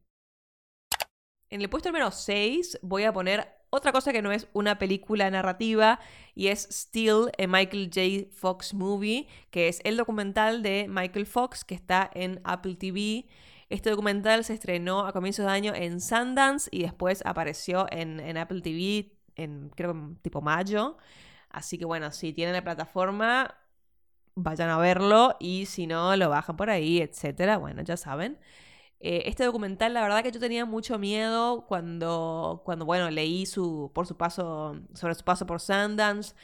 [1.49, 5.29] En el puesto número 6 voy a poner otra cosa que no es una película
[5.31, 5.99] narrativa
[6.35, 8.31] y es Still, a Michael J.
[8.33, 13.27] Fox Movie, que es el documental de Michael Fox que está en Apple TV.
[13.69, 18.61] Este documental se estrenó a comienzos de año en Sundance y después apareció en, Apple
[18.61, 20.97] TV en creo tipo mayo.
[21.51, 23.57] Así que bueno, si tienen la plataforma,
[24.35, 27.59] vayan a verlo y si no, lo bajan por ahí, etcétera.
[27.59, 28.38] Bueno, ya saben.
[29.01, 33.90] Eh, este documental, la verdad que yo tenía mucho miedo cuando, cuando bueno, leí su,
[33.94, 36.35] por su paso, sobre su paso por Sundance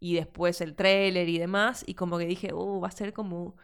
[0.00, 3.56] y después el trailer y demás, y como que dije, uh, va a ser como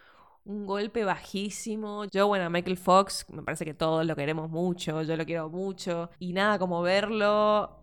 [0.45, 2.05] un golpe bajísimo.
[2.07, 6.11] Yo, bueno, Michael Fox, me parece que todos lo queremos mucho, yo lo quiero mucho,
[6.19, 7.82] y nada, como verlo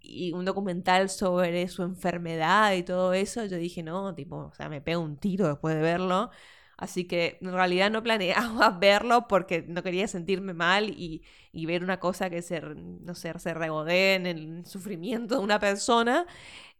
[0.00, 4.68] y, un documental sobre su enfermedad y todo eso, yo dije, no, tipo, o sea,
[4.68, 6.30] me pego un tiro después de verlo.
[6.76, 11.22] Así que en realidad no planeaba verlo porque no quería sentirme mal y,
[11.66, 16.26] ver una cosa que se, no sé, se regodee en el sufrimiento de una persona.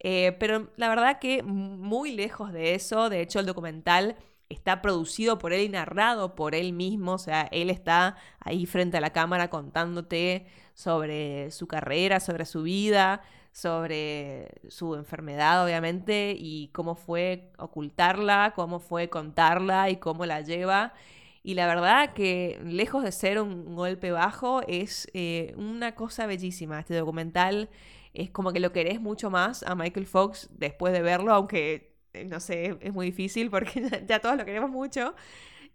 [0.00, 4.16] Eh, pero la verdad que muy lejos de eso, de hecho el documental
[4.48, 8.98] está producido por él y narrado por él mismo, o sea, él está ahí frente
[8.98, 16.68] a la cámara contándote sobre su carrera, sobre su vida, sobre su enfermedad, obviamente, y
[16.72, 20.92] cómo fue ocultarla, cómo fue contarla y cómo la lleva.
[21.44, 26.80] Y la verdad que lejos de ser un golpe bajo, es eh, una cosa bellísima.
[26.80, 27.68] Este documental
[28.14, 32.24] es como que lo querés mucho más a Michael Fox después de verlo, aunque, eh,
[32.24, 35.14] no sé, es muy difícil porque ya, todos lo queremos mucho.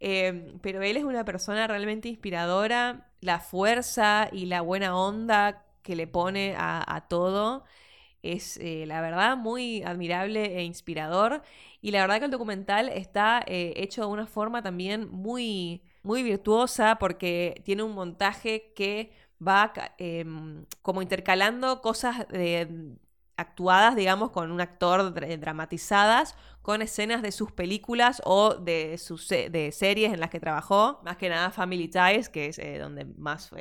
[0.02, 3.09] Eh, pero él es una persona realmente inspiradora.
[3.22, 7.64] La fuerza y la buena onda que le pone a, todo
[8.24, 11.42] es, eh, la verdad, muy admirable e inspirador.
[11.82, 16.24] Y la verdad que el documental está eh, hecho de una forma también muy, muy
[16.24, 19.12] virtuosa porque tiene un montaje que
[19.46, 22.28] va em, como intercalando cosas
[23.40, 29.72] actuadas, digamos, con un actor dramatizadas, con escenas de sus películas o de sus de
[29.72, 33.52] series en las que trabajó, más que nada Family Ties, que es eh, donde más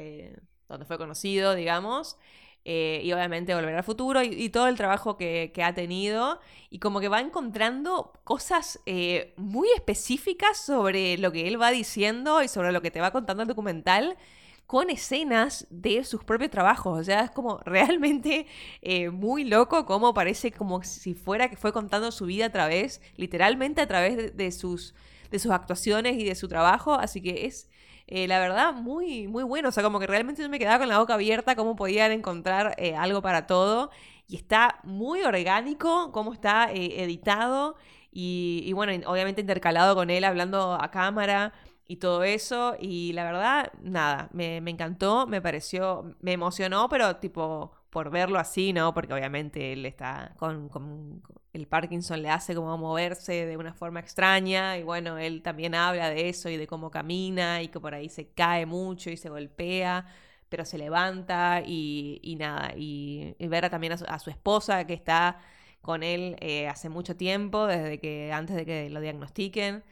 [0.69, 2.17] donde fue conocido, digamos.
[2.65, 6.39] Eh, y obviamente Volver al Futuro y, todo el trabajo que, ha tenido.
[6.71, 12.43] Y como que va encontrando cosas eh, muy específicas sobre lo que él va diciendo
[12.43, 14.19] y sobre lo que te va contando el documental
[14.69, 17.01] con escenas de sus propios trabajos.
[17.01, 18.47] O sea, es como realmente
[18.83, 23.01] eh, muy loco, como parece como si fuera que fue contando su vida a través,
[23.17, 24.95] literalmente a través de sus,
[25.31, 26.93] de sus actuaciones y de su trabajo.
[26.93, 27.71] Así que es
[28.09, 29.71] eh, la verdad, muy, muy bueno.
[29.71, 32.75] O sea, como que realmente yo me quedaba con la boca abierta cómo podían encontrar
[32.77, 33.91] eh, algo para todo.
[34.27, 37.77] Y está muy orgánico, cómo está editado.
[38.13, 41.55] Y, bueno, obviamente intercalado con él hablando a cámara
[41.89, 42.77] y todo eso.
[42.81, 48.39] Y la verdad, nada, me, me encantó, me pareció, me emocionó, pero tipo por verlo
[48.39, 48.93] así, ¿no?
[48.95, 51.23] Porque obviamente él está con,
[51.53, 56.11] el Parkinson le hace como moverse de una forma extraña y bueno, él también habla
[56.11, 59.31] de eso y de cómo camina y que por ahí se cae mucho y se
[59.31, 60.07] golpea,
[60.49, 65.41] pero se levanta y, nada, y, ver también a su, esposa que está
[65.83, 69.83] con él eh, hace mucho tiempo, desde que antes de que lo diagnostiquen.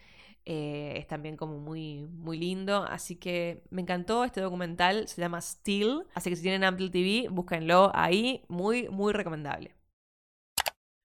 [0.46, 2.84] Eh, es también como muy, muy lindo.
[2.84, 6.04] Así que me encantó este documental, se llama Still.
[6.14, 8.44] Así que si tienen Apple TV, búsquenlo ahí.
[8.48, 9.74] Muy, muy recomendable.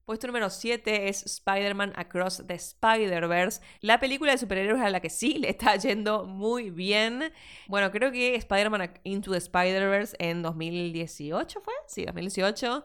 [0.05, 5.09] Puesto número 7 es Spider-Man Across the Spider-Verse, la película de superhéroes a la que
[5.09, 7.31] sí le está yendo muy bien.
[7.67, 12.83] Bueno, creo que Spider-Man Into the Spider-Verse en 2018 fue, sí, 2018.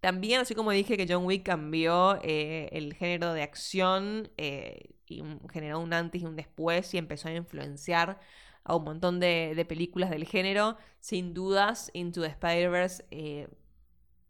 [0.00, 5.22] También, así como dije que John Wick cambió eh, el género de acción eh, y
[5.52, 8.20] generó un antes y un después y empezó a influenciar
[8.64, 13.48] a un montón de, películas del género, sin dudas, Into the Spider-Verse eh,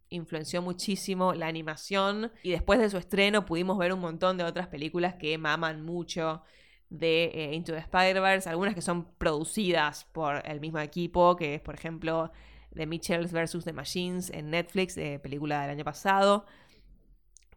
[0.09, 4.69] influenció muchísimo la animación y después de su estreno pudimos ver un montón de otras
[4.69, 6.43] películas que maman mucho
[6.91, 11.75] de Into the Spider-Verse, algunas que son producidas por el mismo equipo, que es por
[11.75, 12.31] ejemplo
[12.75, 13.65] de Mitchells vs.
[13.65, 16.45] The Machines en Netflix, de película del año pasado.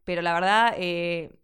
[0.03, 1.37] Pero la verdad, eh,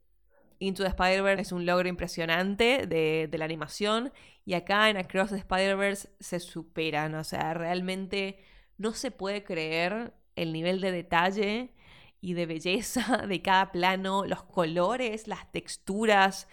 [0.63, 4.13] Into the Spider-Verse es un logro impresionante de, la animación.
[4.45, 7.15] Y acá en Across the Spider-Verse se superan.
[7.15, 8.39] O sea, realmente
[8.77, 11.73] no se puede creer el nivel de detalle
[12.21, 16.47] y de belleza de cada plano, los colores, las texturas,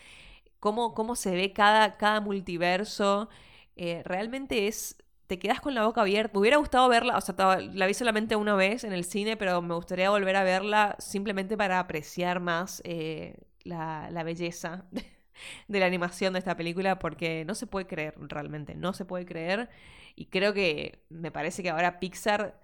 [0.58, 3.28] cómo, cómo se ve cada, cada multiverso.
[3.76, 4.96] Eh, realmente es
[5.28, 6.32] te quedas con la boca abierta.
[6.34, 9.62] Me hubiera gustado verla, o sea, la vi solamente una vez en el cine, pero
[9.62, 14.84] me gustaría volver a verla simplemente para apreciar más eh, la, belleza
[15.68, 19.26] de la animación de esta película, porque no se puede creer realmente, no se puede
[19.26, 19.68] creer.
[20.16, 22.60] Y creo que me parece que ahora Pixar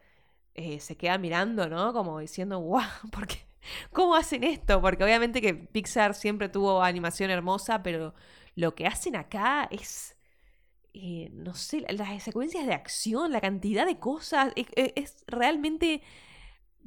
[0.55, 1.93] eh, se queda mirando, ¿no?
[1.93, 2.83] Como diciendo, wow,
[3.13, 3.39] ¿por qué?
[3.93, 4.81] ¿Cómo hacen esto?
[4.81, 8.15] Porque obviamente que Pixar siempre tuvo animación hermosa, pero
[8.55, 10.17] lo que hacen acá es
[10.99, 16.01] eh, no sé, las secuencias de acción, la cantidad de cosas, es, realmente,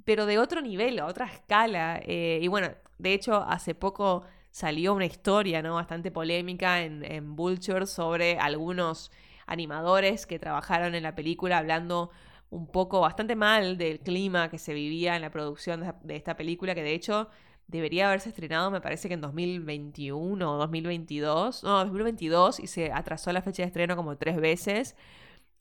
[0.05, 1.99] pero de otro nivel, a otra escala.
[2.05, 5.75] Eh, y bueno, de hecho, hace poco salió una historia, ¿no?
[5.75, 9.12] Bastante polémica en, en Vulture sobre algunos
[9.45, 12.12] animadores que trabajaron en la película hablando
[12.49, 16.73] un poco bastante mal del clima que se vivía en la producción de esta película,
[16.75, 17.29] que de hecho
[17.67, 21.63] debería haberse estrenado, me parece que en 2021 o 2022.
[21.63, 24.95] No, 2022 y se atrasó la fecha de estreno como tres veces.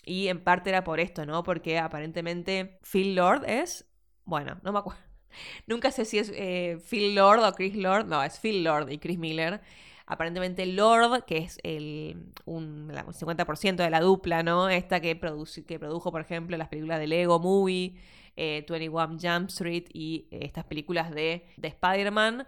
[0.05, 1.43] Y en parte era por esto, ¿no?
[1.43, 3.87] Porque aparentemente Phil Lord es.
[4.29, 5.01] Bueno, no me acuerdo.
[5.67, 8.07] Nunca sé si es eh, Phil Lord o Chris Lord.
[8.07, 9.63] No, es Phil Lord y Chris Miller.
[10.05, 14.69] Aparentemente Lord, que es el un, 50% de la dupla, ¿no?
[14.69, 15.19] Esta que,
[15.67, 17.95] que produjo, por ejemplo, las películas de Lego Movie,
[18.37, 22.47] 21 eh, Jump Street y eh, estas películas de, de Spider-Man.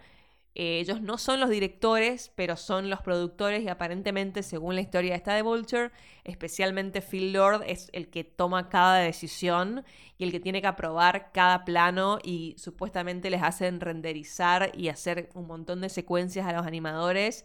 [0.55, 5.15] Eh, ellos no son los directores, pero son los productores y aparentemente, según la historia
[5.15, 5.93] esta de Vulture,
[6.25, 9.85] especialmente Phil Lord es el que toma cada decisión
[10.19, 15.31] y el que tiene que aprobar cada plano y supuestamente les hacen renderizar y hacer
[15.35, 17.45] un montón de secuencias a los animadores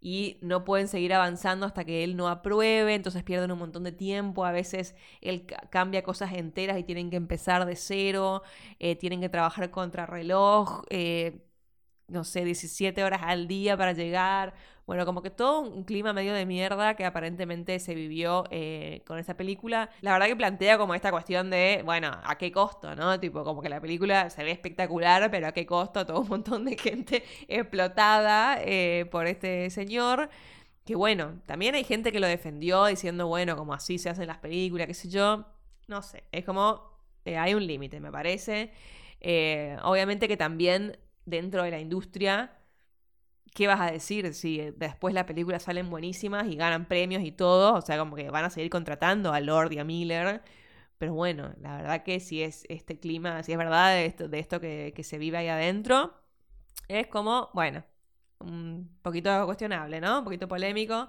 [0.00, 3.92] y no pueden seguir avanzando hasta que él no apruebe, entonces pierden un montón de
[3.92, 8.42] tiempo, a veces él cambia cosas enteras y tienen que empezar de cero,
[8.78, 11.45] eh, tienen que trabajar contra reloj, eh,
[12.08, 14.54] no sé, 17 horas al día para llegar.
[14.86, 19.18] Bueno, como que todo un clima medio de mierda que aparentemente se vivió eh, con
[19.18, 19.90] esta película.
[20.00, 23.18] La verdad que plantea como esta cuestión de, bueno, ¿a qué costo, no?
[23.18, 26.06] Tipo, como que la película se ve espectacular, pero ¿a qué costo?
[26.06, 30.30] Todo un montón de gente explotada eh, por este señor.
[30.84, 34.38] Que bueno, también hay gente que lo defendió diciendo, bueno, como así se hacen las
[34.38, 35.46] películas, qué sé yo.
[35.88, 36.80] No sé, es como,
[37.24, 38.72] eh, hay un límite, me parece.
[39.82, 40.96] obviamente que también
[41.26, 42.52] dentro de la industria,
[43.54, 47.74] ¿qué vas a decir si después las películas salen buenísimas y ganan premios y todo?
[47.74, 50.42] O sea, como que van a seguir contratando a Lord y a Miller.
[50.98, 54.38] Pero bueno, la verdad que si es este clima, si es verdad de esto, de
[54.40, 56.14] esto que, que se vive ahí adentro,
[56.88, 57.84] es como, bueno,
[58.40, 60.18] un poquito cuestionable, ¿no?
[60.20, 61.08] Un poquito polémico.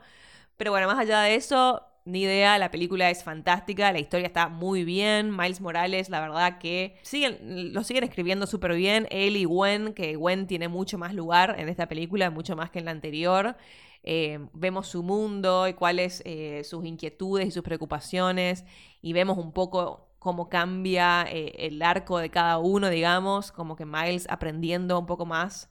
[0.58, 4.48] Pero bueno, más allá de eso, ni idea, la película es fantástica, la historia está
[4.48, 5.36] muy bien.
[5.36, 9.08] Miles Morales, la verdad que siguen, lo siguen escribiendo súper bien.
[9.12, 12.80] Él y Gwen, que Gwen tiene mucho más lugar en esta película, mucho más que
[12.80, 13.58] en la anterior.
[14.04, 18.64] Eh, vemos su mundo y cuáles eh, sus inquietudes y sus preocupaciones
[19.02, 23.86] y vemos un poco cómo cambia eh, el arco de cada uno, digamos, como que
[23.86, 25.70] Miles aprendiendo un poco más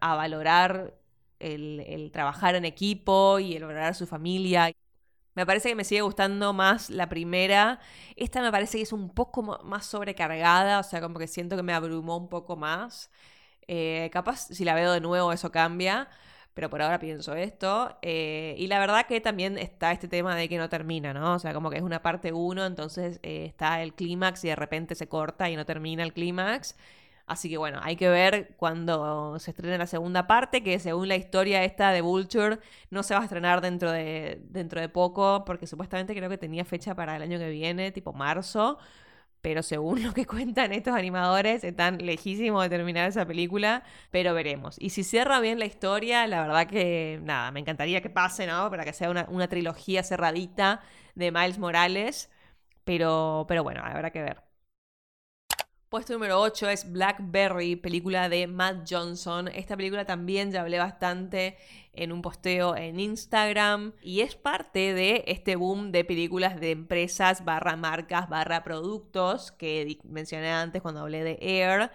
[0.00, 0.94] a valorar
[1.40, 4.70] el, el, trabajar en equipo y el valorar su familia.
[5.34, 7.80] Me parece que me sigue gustando más la primera.
[8.16, 11.62] Esta me parece que es un poco más sobrecargada, o sea, como que siento que
[11.62, 13.10] me abrumó un poco más.
[13.68, 16.08] Eh, capaz si la veo de nuevo eso cambia,
[16.54, 17.98] pero por ahora pienso esto.
[18.02, 21.34] Eh, y la verdad que también está este tema de que no termina, ¿no?
[21.34, 24.56] O sea, como que es una parte uno, entonces eh, está el clímax y de
[24.56, 26.76] repente se corta y no termina el clímax.
[27.26, 31.16] Así que bueno, hay que ver cuando se estrene la segunda parte, que según la
[31.16, 32.58] historia esta de Vulture
[32.90, 36.64] no se va a estrenar dentro de, dentro de poco, porque supuestamente creo que tenía
[36.66, 38.78] fecha para el año que viene, tipo marzo,
[39.42, 44.76] pero según lo que cuentan estos animadores, están lejísimos de terminar esa película, pero veremos.
[44.80, 48.70] Y si cierra bien la historia, la verdad que nada, me encantaría que pase, ¿no?
[48.70, 50.82] Para que sea una, una trilogía cerradita
[51.14, 52.30] de Miles Morales,
[52.84, 54.43] pero, pero bueno, habrá que ver.
[55.94, 59.46] Puesto número 8 es Blackberry, película de Matt Johnson.
[59.46, 61.56] Esta película también ya hablé bastante
[61.92, 67.44] en un posteo en Instagram y es parte de este boom de películas de empresas
[67.44, 71.92] barra marcas barra productos que mencioné antes cuando hablé de Air.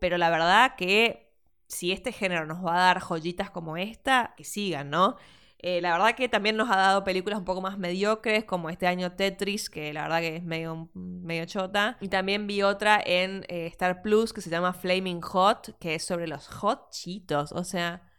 [0.00, 1.32] Pero la verdad que
[1.68, 5.14] si este género nos va a dar joyitas como esta, que sigan, ¿no?
[5.62, 8.86] Eh, la verdad que también nos ha dado películas un poco más mediocres, como este
[8.86, 11.98] año Tetris, que la verdad que es medio, medio chota.
[12.00, 16.04] Y también vi otra en eh, Star Plus que se llama Flaming Hot, que es
[16.04, 17.52] sobre los hot chitos.
[17.52, 18.10] O sea,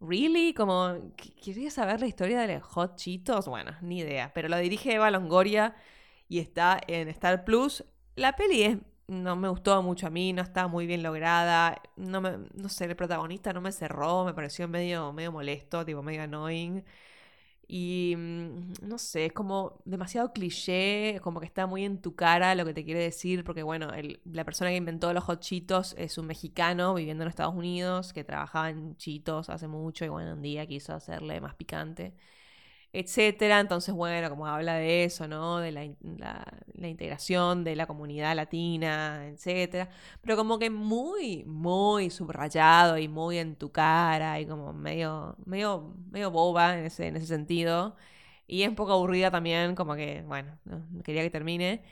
[0.00, 0.54] ¿really?
[0.54, 3.48] Como, ¿quería saber la historia de los hot chitos?
[3.48, 4.32] Bueno, ni idea.
[4.32, 5.74] Pero lo dirige Eva Longoria
[6.28, 7.84] y está en Star Plus.
[8.14, 8.78] La peli es
[9.10, 12.84] no me gustó mucho a mí, no estaba muy bien lograda, no, me, no sé,
[12.84, 16.84] el protagonista no me cerró, me pareció medio, medio molesto, tipo medio annoying.
[17.68, 22.54] Y mm, no sé, es como demasiado cliché, como que está muy en tu cara
[22.54, 23.90] lo que te quiere decir, porque bueno,
[24.24, 28.24] la persona que inventó los hot chitos es un mexicano viviendo en Estados Unidos, que
[28.24, 32.14] trabajaba en chitos hace mucho y bueno, un día quiso hacerle más picante
[32.92, 33.60] etcétera.
[33.60, 35.58] Entonces, bueno, como habla de eso, ¿no?
[35.58, 35.84] De la,
[36.88, 39.90] integración de la comunidad latina, etcétera.
[40.22, 45.94] Pero como que muy, muy subrayado y muy en tu cara y como medio, medio,
[46.10, 47.96] medio boba en ese, en ese sentido.
[48.46, 50.58] Y es un poco aburrida también, como que, bueno,
[51.04, 51.82] quería que termine.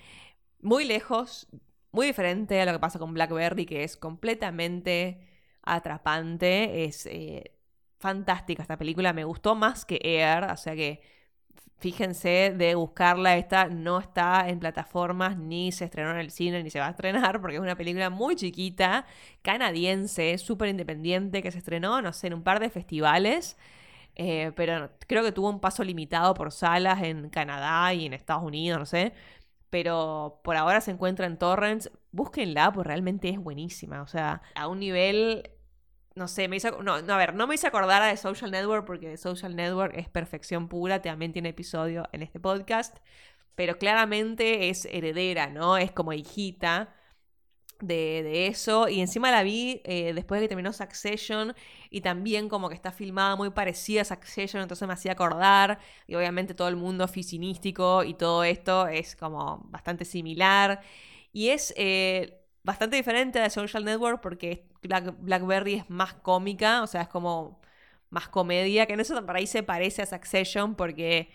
[0.60, 1.48] Muy lejos,
[1.92, 5.20] muy diferente a lo que pasa con Blackberry, que es completamente
[5.62, 6.84] atrapante.
[6.84, 7.06] Es.
[7.06, 7.57] Eh,
[7.98, 11.00] fantástica esta película, me gustó más que Air, o sea que
[11.78, 16.70] fíjense de buscarla, esta no está en plataformas, ni se estrenó en el cine, ni
[16.70, 19.06] se va a estrenar, porque es una película muy chiquita,
[19.42, 23.56] canadiense, súper independiente, que se estrenó, no sé, en un par de festivales.
[24.16, 28.42] Eh, pero creo que tuvo un paso limitado por salas en Canadá y en Estados
[28.42, 29.12] Unidos, no sé.
[29.70, 31.90] Pero por ahora se encuentra en torrents.
[32.10, 34.02] Búsquenla, pues realmente es buenísima.
[34.02, 35.50] O sea, a un nivel
[36.18, 38.84] no sé, me hizo, no, no, a ver, no me hice acordar de Social Network
[38.86, 42.98] porque Social Network es perfección pura, también tiene episodio en este podcast,
[43.54, 45.76] pero claramente es heredera, ¿no?
[45.78, 46.94] Es como hijita.
[47.80, 48.88] de, eso.
[48.88, 51.54] Y encima la vi eh, después de que terminó Succession.
[51.90, 54.62] Y también como que está filmada muy parecida a Succession.
[54.62, 55.78] Entonces me hacía acordar.
[56.06, 60.80] Y obviamente todo el mundo oficinístico y todo esto es como bastante similar.
[61.32, 62.37] Y es eh,
[62.68, 66.82] bastante diferente de Social Network porque Blackberry es más cómica.
[66.82, 67.60] O sea, es como
[68.10, 68.86] más comedia.
[68.86, 71.30] Que en eso para ahí se parece a Succession porque...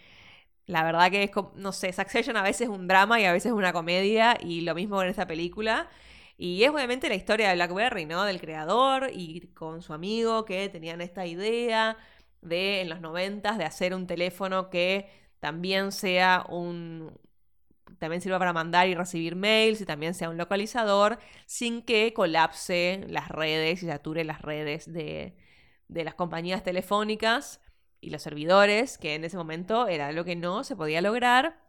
[0.65, 3.33] La verdad que es como, no sé, Succession a veces es un drama y a
[3.33, 5.89] veces es una comedia y lo mismo en esta película.
[6.37, 8.23] Y es obviamente la historia de BlackBerry, ¿no?
[8.23, 11.97] Del creador y con su amigo que tenían esta idea
[12.41, 15.09] de en los noventas de hacer un teléfono que
[15.41, 17.11] también sea un
[17.99, 23.05] también sirva para mandar y recibir mails y también sea un localizador sin que colapse
[23.07, 25.35] las redes y sature las redes de,
[25.87, 27.61] de las compañías telefónicas
[28.01, 31.61] y los servidores, que en ese momento era lo que no se podía lograr.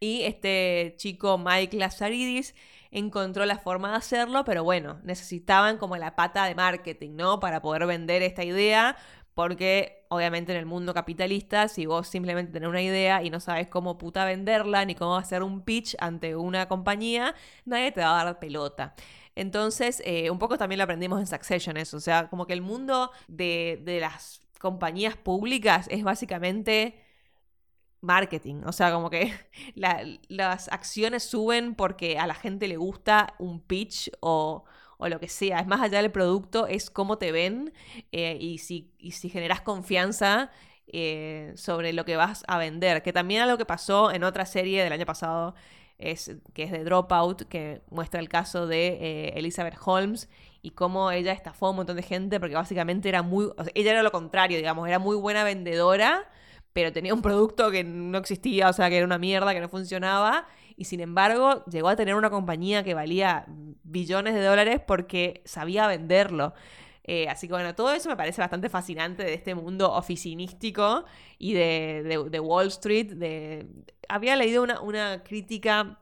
[0.00, 2.54] Y este chico Mike Lazaridis
[2.90, 7.40] encontró la forma de hacerlo, pero bueno, necesitaban como la pata de marketing, ¿no?
[7.40, 8.96] Para poder vender esta idea,
[9.34, 13.68] porque obviamente en el mundo capitalista, si vos simplemente tenés una idea y no sabes
[13.68, 18.24] cómo puta venderla, ni cómo hacer un pitch ante una compañía, nadie te va a
[18.24, 18.94] dar pelota.
[19.34, 22.62] Entonces, eh, un poco también lo aprendimos en Succession eso, o sea, como que el
[22.62, 27.04] mundo de, de las compañías públicas es básicamente
[28.04, 28.62] marketing.
[28.66, 29.32] O sea, como que
[30.28, 34.64] las acciones suben porque a la gente le gusta un pitch o,
[35.08, 35.60] lo que sea.
[35.60, 37.72] Es más allá del producto, es cómo te ven
[38.12, 40.50] eh, y, si, si generas confianza
[40.86, 43.02] eh, sobre lo que vas a vender.
[43.02, 45.54] Que también algo que pasó en otra serie del año pasado,
[45.98, 50.28] es, que es de Dropout, que muestra el caso de eh, Elizabeth Holmes
[50.60, 53.50] y cómo ella estafó a un montón de gente porque básicamente era muy...
[53.74, 56.28] ella era lo contrario, digamos, era muy buena vendedora
[56.74, 59.68] pero tenía un producto que no existía, o sea, que era una mierda, que no
[59.68, 60.46] funcionaba,
[60.76, 63.46] y sin embargo llegó a tener una compañía que valía
[63.82, 66.54] billones de dólares porque sabía venderlo.
[67.06, 71.04] Eh, así que bueno, todo eso me parece bastante fascinante de este mundo oficinístico
[71.38, 73.12] y de, Wall Street.
[73.12, 73.66] De...
[74.08, 76.00] Había leído una, crítica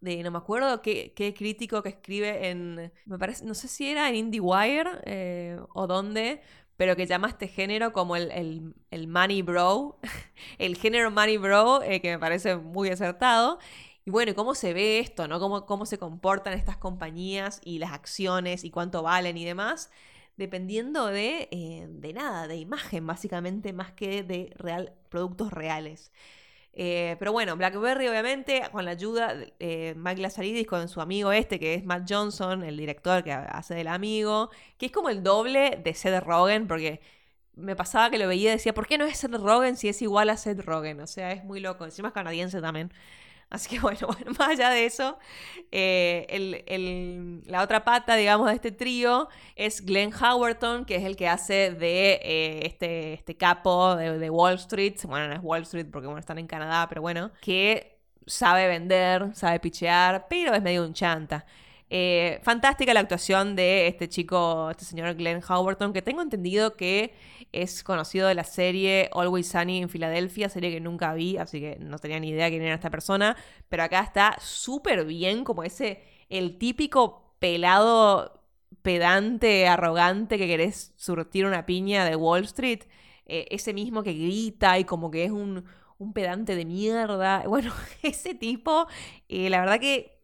[0.00, 4.08] de, no me acuerdo qué, crítico que escribe en, me parece, no sé si era
[4.10, 6.42] en IndieWire eh, o dónde,
[6.76, 9.98] pero que llama este género como el, el, money bro,
[10.58, 13.58] el género money bro, eh, que me parece muy acertado.
[14.06, 15.40] Y bueno, ¿cómo se ve esto, no?
[15.40, 19.90] ¿Cómo, cómo se comportan estas compañías y las acciones y cuánto valen y demás,
[20.36, 26.12] dependiendo de, eh, de nada, de imagen básicamente, más que de real, productos reales.
[26.74, 31.32] Eh, pero bueno, BlackBerry obviamente, con la ayuda de eh, Mike Lazaridis, con su amigo
[31.32, 35.22] este, que es Matt Johnson, el director que hace del amigo, que es como el
[35.22, 37.00] doble de Seth Rogen, porque
[37.54, 40.02] me pasaba que lo veía y decía, ¿por qué no es Seth Rogen si es
[40.02, 41.00] igual a Seth Rogen?
[41.00, 41.84] O sea, es muy loco.
[41.84, 42.92] Encima es canadiense también.
[43.50, 45.18] Así que bueno, bueno más allá de eso,
[45.70, 51.28] eh, la otra pata, digamos, de este trío es Glenn Howerton, que es el que
[51.28, 54.96] hace de eh, este, este capo de, Wall Street.
[55.04, 59.34] Bueno, no es Wall Street porque bueno, están en Canadá, pero bueno, que sabe vender,
[59.34, 61.44] sabe pichear, pero es medio un chanta.
[61.90, 67.14] Eh, fantástica la actuación de este chico, este señor Glenn Howerton, que tengo entendido que
[67.54, 71.76] es conocido de la serie Always Sunny en Filadelfia, serie que nunca vi, así que
[71.78, 73.36] no tenía ni idea quién era esta persona,
[73.68, 78.42] pero acá está súper bien, como ese, el típico pelado
[78.82, 82.82] pedante, arrogante que querés surtir una piña de Wall Street,
[83.26, 85.64] eh, ese mismo que grita y como que es un,
[86.12, 88.86] pedante de mierda, bueno, ese tipo,
[89.28, 90.18] eh, la verdad que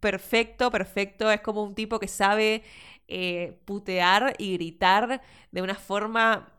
[0.00, 2.62] perfecto, perfecto, es como un tipo que sabe
[3.08, 5.20] eh, putear y gritar
[5.50, 6.55] de una forma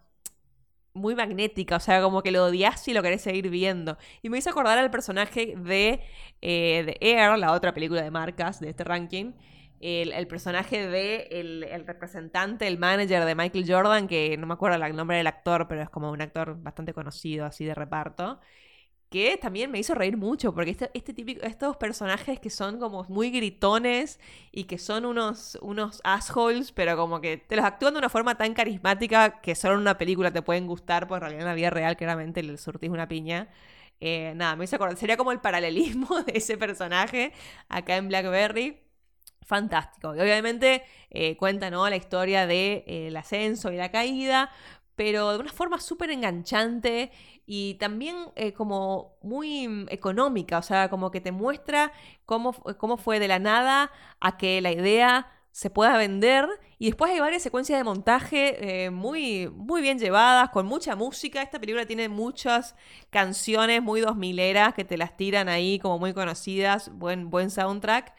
[0.98, 3.98] muy magnética, o sea, como que lo odias y lo querés seguir viendo.
[4.22, 6.02] Y me hizo acordar al personaje de,
[6.41, 9.34] eh, Air, la otra película de marcas de este ranking.
[9.80, 14.95] El, personaje de el, representante, el manager de Michael Jordan, que no me acuerdo el
[14.95, 18.39] nombre del actor, pero es como un actor bastante conocido así de reparto
[19.10, 23.05] que también me hizo reír mucho, porque este, este, típico, estos personajes que son como
[23.10, 24.20] muy gritones
[24.51, 28.36] y que son unos, unos assholes, pero como que te los actúan de una forma
[28.36, 31.55] tan carismática que solo en una película te pueden gustar, porque en realidad en la
[31.55, 33.49] vida real claramente le surtís una piña.
[33.99, 37.34] Eh, nada, me hizo acordar, sería como el paralelismo de ese personaje
[37.70, 38.88] acá en Blackberry.
[39.47, 40.14] Fantástico.
[40.14, 41.89] Y obviamente eh, cuenta ¿no?
[41.89, 44.51] la historia del de, eh, ascenso y la caída,
[44.98, 47.12] pero de una forma súper enganchante
[47.45, 51.93] y también eh, como muy mm, económica, o sea, como que te muestra
[52.26, 56.48] cómo, cómo fue de la nada a que la idea se pueda vender
[56.80, 61.41] y después hay varias secuencias de montaje eh, muy, muy bien llevadas, con mucha música.
[61.41, 62.76] Esta película tiene muchas
[63.10, 68.14] canciones muy dos mileras que te las tiran ahí como muy conocidas, buen, buen soundtrack.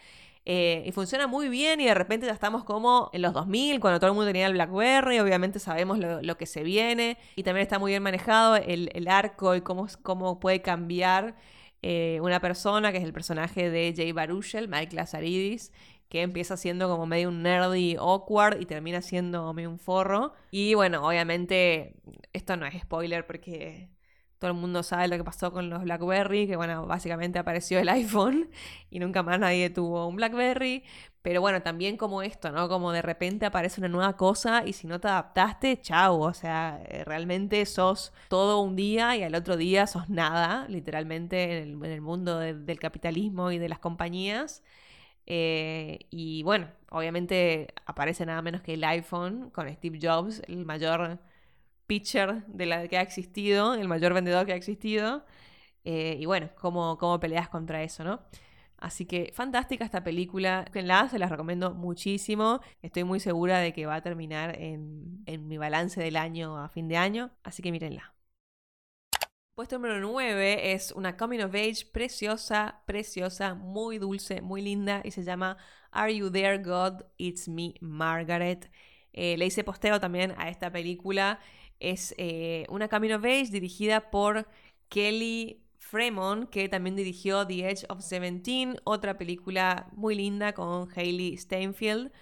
[0.51, 4.01] Eh, y funciona muy bien y de repente ya estamos como en los 2000, cuando
[4.01, 7.78] todo el mundo tenía el BlackBerry, obviamente sabemos lo, que se viene y también está
[7.78, 11.36] muy bien manejado el, arco y cómo, cómo puede cambiar
[11.82, 15.70] eh, una persona, que es el personaje de Jay Baruchel, Mike Lazaridis,
[16.09, 20.32] que empieza siendo como medio un nerdy awkward y termina siendo medio un forro.
[20.51, 21.94] Y bueno, obviamente
[22.32, 23.90] esto no es spoiler porque
[24.39, 27.89] todo el mundo sabe lo que pasó con los BlackBerry, que bueno, básicamente apareció el
[27.89, 28.51] iPhone
[28.91, 30.84] y nunca más nadie tuvo un BlackBerry.
[31.22, 32.68] Pero bueno, también como esto, ¿no?
[32.68, 36.22] Como de repente aparece una nueva cosa y si no te adaptaste, chau.
[36.22, 41.59] O sea, eh, realmente sos todo un día y al otro día sos nada, literalmente
[41.59, 44.62] en el, mundo del capitalismo y de las compañías.
[45.26, 51.20] Eh, y bueno, obviamente aparece nada menos que el iPhone con Steve Jobs, el mayor
[51.89, 55.24] pitcher de la que ha existido, el mayor vendedor que ha existido.
[55.84, 58.20] Eh, y bueno, cómo, cómo peleas contra eso, ¿no?
[58.76, 60.66] Así que fantástica esta película.
[60.74, 62.61] La se las recomiendo muchísimo.
[62.82, 66.68] Estoy muy segura de que va a terminar en, en mi balance del año a
[66.68, 67.32] fin de año.
[67.43, 68.14] Así que mírenla.
[69.55, 75.11] Puesto número 9 es una coming of age preciosa, preciosa, muy dulce, muy linda y
[75.11, 75.57] se llama
[75.91, 77.03] Are You There God?
[77.16, 78.70] It's Me, Margaret.
[79.12, 81.41] Eh, le hice posteo también a esta película
[81.81, 84.49] es eh, una Camino of Age dirigida por
[84.89, 91.37] Kelly Fremont, que también dirigió The Edge of Seventeen, otra película muy linda con Hailey
[91.37, 92.12] Steinfeld.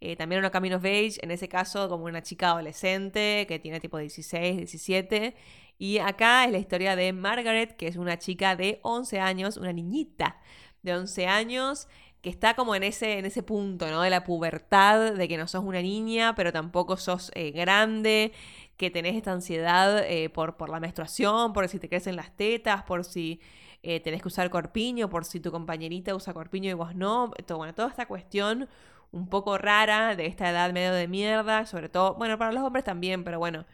[0.00, 3.80] Eh, también una Camino of Age, en ese caso como una chica adolescente que tiene
[3.80, 5.34] tipo 16, 17.
[5.78, 9.72] Y acá es la historia de Margaret, que es una chica de 11 años, una
[9.72, 10.38] niñita
[10.84, 11.88] de 11 años,
[12.22, 14.00] que está como en ese, en ese punto, ¿no?
[14.02, 18.32] De la pubertad, de que no sos una niña, pero tampoco sos eh, grande,
[18.76, 22.84] que tenés esta ansiedad eh, por, por la menstruación, por si te crecen las tetas,
[22.84, 23.40] por si
[23.82, 27.32] eh, tenés que usar corpiño, por si tu compañerita usa corpiño y vos no.
[27.46, 28.68] Todo, bueno, toda esta cuestión
[29.12, 32.84] un poco rara de esta edad medio de mierda, sobre todo, bueno, para los hombres
[32.84, 33.64] también, pero bueno,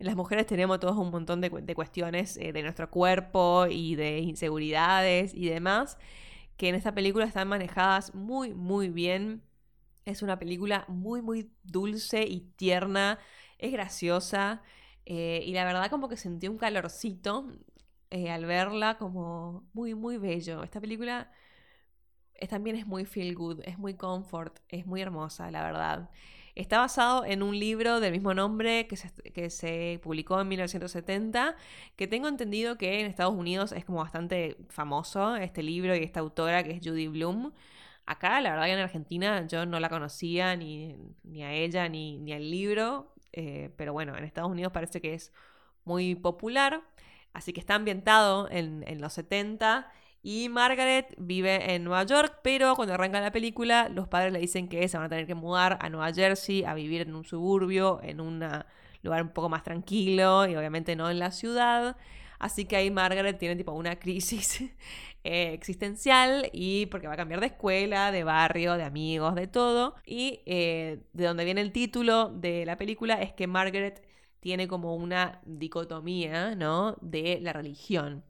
[0.00, 4.18] las mujeres tenemos todos un montón de, de cuestiones eh, de nuestro cuerpo y de
[4.18, 5.98] inseguridades y demás,
[6.60, 9.42] que en esta película están manejadas muy, muy bien.
[10.04, 13.18] Es una película muy, muy dulce y tierna
[13.56, 14.62] es graciosa
[15.06, 17.50] eh, y la verdad como que sentí un calorcito
[18.10, 20.62] eh, al verla como muy, muy bello.
[20.62, 21.32] Esta película
[22.50, 26.10] también es muy feel good, es muy comfort, es muy hermosa, la verdad.
[26.54, 31.56] Está basado en un libro del mismo nombre que se, que se, publicó en 1970,
[31.96, 36.20] que tengo entendido que en Estados Unidos es como bastante famoso este libro y esta
[36.20, 37.52] autora que es Judy Bloom.
[38.06, 42.18] Acá, la verdad que en Argentina yo no la conocía ni, ni a ella ni,
[42.18, 43.14] ni al libro.
[43.32, 45.32] Eh, pero bueno, en Estados Unidos parece que es
[45.84, 46.82] muy popular,
[47.32, 49.90] así que está ambientado en, los 70
[50.22, 54.68] y Margaret vive en Nueva York, pero cuando arranca la película los padres le dicen
[54.68, 58.00] que se van a tener que mudar a Nueva Jersey, a vivir en un suburbio,
[58.02, 58.44] en un
[59.02, 61.96] lugar un poco más tranquilo y obviamente no en la ciudad.
[62.38, 64.62] Así que ahí Margaret tiene tipo una crisis
[65.24, 69.94] eh, existencial y porque va a cambiar de escuela, de barrio, de amigos, de todo.
[70.06, 74.02] Y eh, de donde viene el título de la película es que Margaret
[74.40, 76.96] tiene como una dicotomía, ¿no?
[77.02, 78.24] De la religión.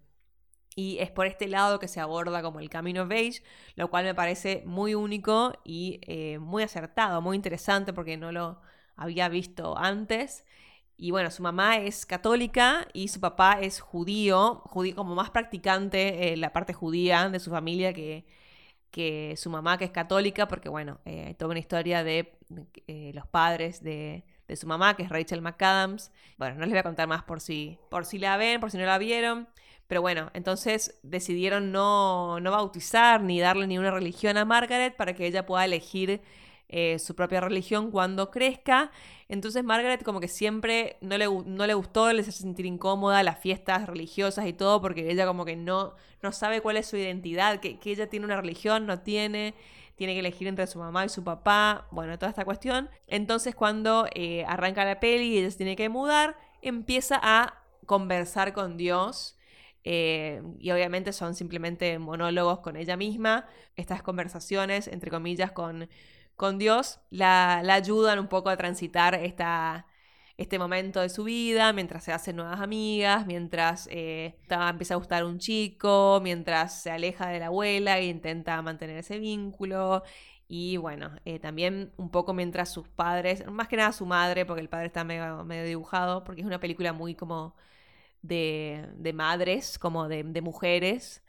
[0.76, 3.42] Y es por este lado que se aborda como el camino age,
[3.74, 8.60] lo cual me parece muy único y eh, muy acertado, muy interesante porque no lo
[8.96, 10.44] había visto antes.
[10.96, 16.36] Y bueno, su mamá es católica y su papá es judío, judío como más practicante
[16.36, 18.26] la parte judía de su familia que,
[18.90, 22.32] que su mamá que es católica, porque bueno, eh, hay toda una historia de
[22.86, 26.12] eh, los padres de, de, su mamá, que es Rachel McAdams.
[26.36, 28.78] Bueno, no les voy a contar más por si, por si la ven, por si
[28.78, 29.48] no la vieron.
[29.90, 35.14] Pero bueno, entonces decidieron no, no bautizar ni darle ni una religión a Margaret para
[35.14, 36.20] que ella pueda elegir
[36.68, 38.92] eh, su propia religión cuando crezca.
[39.28, 43.40] Entonces Margaret como que siempre no le, no le gustó, les hace sentir incómoda las
[43.40, 47.58] fiestas religiosas y todo, porque ella como que no, no sabe cuál es su identidad,
[47.58, 49.56] que, ella tiene una religión, no tiene,
[49.96, 52.90] tiene que elegir entre su mamá y su papá, bueno, toda esta cuestión.
[53.08, 58.52] Entonces cuando eh, arranca la peli y ella se tiene que mudar, empieza a conversar
[58.52, 59.36] con Dios.
[59.84, 65.88] Eh, y obviamente son simplemente monólogos con ella misma, estas conversaciones, entre comillas, con,
[66.36, 69.86] con Dios la, ayudan un poco a transitar esta,
[70.36, 75.24] este momento de su vida, mientras se hacen nuevas amigas, mientras eh, empieza a gustar
[75.24, 80.02] un chico, mientras se aleja de la abuela e intenta mantener ese vínculo.
[80.48, 84.60] Y bueno, eh, también un poco mientras sus padres, más que nada su madre, porque
[84.60, 87.54] el padre está medio, medio dibujado, porque es una película muy como
[88.22, 91.22] de, de madres, como de, de mujeres.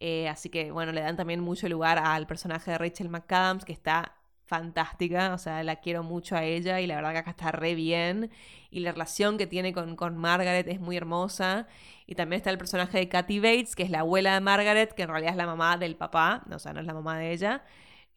[0.00, 3.72] Eh, así que bueno, le dan también mucho lugar al personaje de Rachel McAdams, que
[3.72, 4.14] está
[4.48, 7.74] fantástica, o sea, la quiero mucho a ella y la verdad que acá está re
[7.74, 8.30] bien.
[8.70, 11.66] Y la relación que tiene con, con Margaret es muy hermosa.
[12.06, 15.02] Y también está el personaje de Kathy Bates, que es la abuela de Margaret, que
[15.02, 17.64] en realidad es la mamá del papá, o sea, no es la mamá de ella.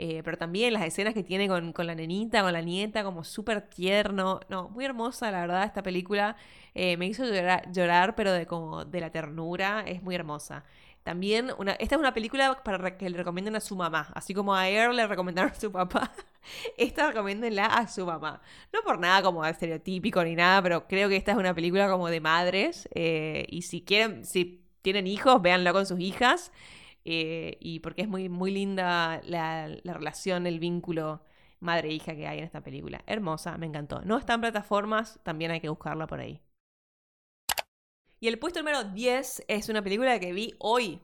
[0.04, 3.24] Eh, pero también las escenas que tiene con, con la nenita, con la nieta, como
[3.24, 4.40] súper tierno.
[4.50, 6.36] No, muy hermosa, la verdad, esta película.
[6.74, 9.84] Eh, me hizo llorar, llorar, pero de como de la ternura.
[9.86, 10.64] Es muy hermosa.
[11.04, 14.12] También, una, esta es una película para que le recomienden a su mamá.
[14.16, 16.12] Así como a Air le recomendaron a su papá.
[16.78, 18.42] esta recomiéndenla a su mamá.
[18.74, 22.08] No por nada como estereotípico ni nada, pero creo que esta es una película como
[22.10, 22.90] de madres.
[22.96, 26.52] Eh, y si quieren, si tienen hijos, véanlo con sus hijas.
[27.06, 31.22] Eh, y porque es muy, muy linda la, la relación, el vínculo
[31.62, 33.04] madre-hija que hay en esta película.
[33.08, 34.02] Hermosa, me encantó.
[34.02, 36.42] No está en plataformas, también hay que buscarla por ahí.
[38.20, 41.02] Y el puesto número 10 es una película que vi hoy,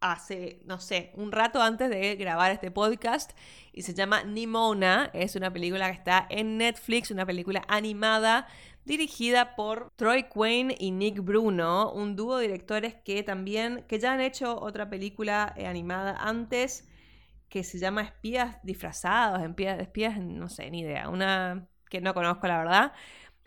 [0.00, 3.32] hace, no sé, un rato antes de grabar este podcast,
[3.72, 5.10] y se llama Nimona.
[5.12, 8.48] Es una película que está en Netflix, una película animada
[8.84, 14.12] dirigida por Troy Quinn y Nick Bruno, un dúo de directores que también, que ya
[14.12, 16.88] han hecho otra película eh, animada antes
[17.48, 22.46] que se llama Espías disfrazados, espías, espías, no sé, ni idea, una que no conozco
[22.46, 22.92] la verdad,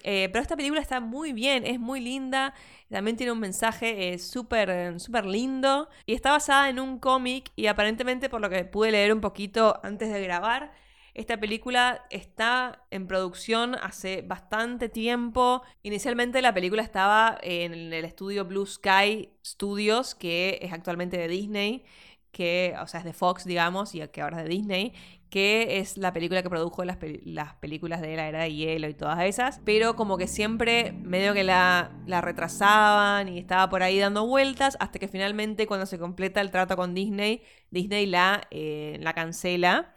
[0.04, 2.54] eh, pero esta película está muy bien, es muy linda,
[2.90, 7.68] también tiene un mensaje eh, súper super lindo y está basada en un cómic y
[7.68, 10.74] aparentemente por lo que pude leer un poquito antes de grabar,
[11.14, 15.62] esta película está en producción hace bastante tiempo.
[15.84, 21.86] Inicialmente la película estaba en el estudio Blue Sky Studios, que es actualmente de Disney,
[22.32, 24.94] que, o sea, es de Fox, digamos, y que ahora es de Disney,
[25.30, 26.98] que es la película que produjo las,
[27.60, 31.44] películas de la era de hielo y todas esas, pero como que siempre medio que
[31.44, 31.92] la,
[32.22, 36.76] retrasaban y estaba por ahí dando vueltas, hasta que finalmente cuando se completa el trato
[36.76, 39.96] con Disney, Disney la, eh, la cancela.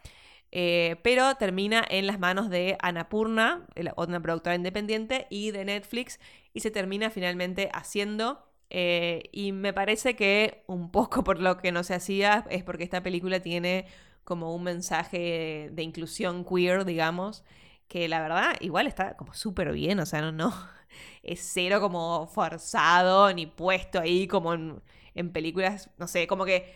[0.51, 6.19] Eh, pero termina en las manos de Anapurna, otra productora independiente, y de Netflix,
[6.53, 8.43] y se termina finalmente haciendo.
[8.69, 12.83] Eh, y me parece que un poco por lo que no se hacía es porque
[12.83, 13.85] esta película tiene
[14.23, 17.43] como un mensaje de inclusión queer, digamos,
[17.87, 20.53] que la verdad igual está como súper bien, o sea, no,
[21.23, 26.73] es cero como forzado ni puesto ahí como en películas, no sé, como que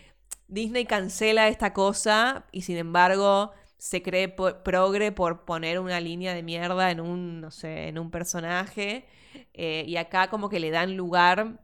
[0.47, 3.51] Disney cancela esta cosa y sin embargo
[3.81, 8.11] se cree progre por poner una línea de mierda en un, no sé, en un
[8.11, 9.07] personaje.
[9.55, 11.59] Eh, y acá como que le dan lugar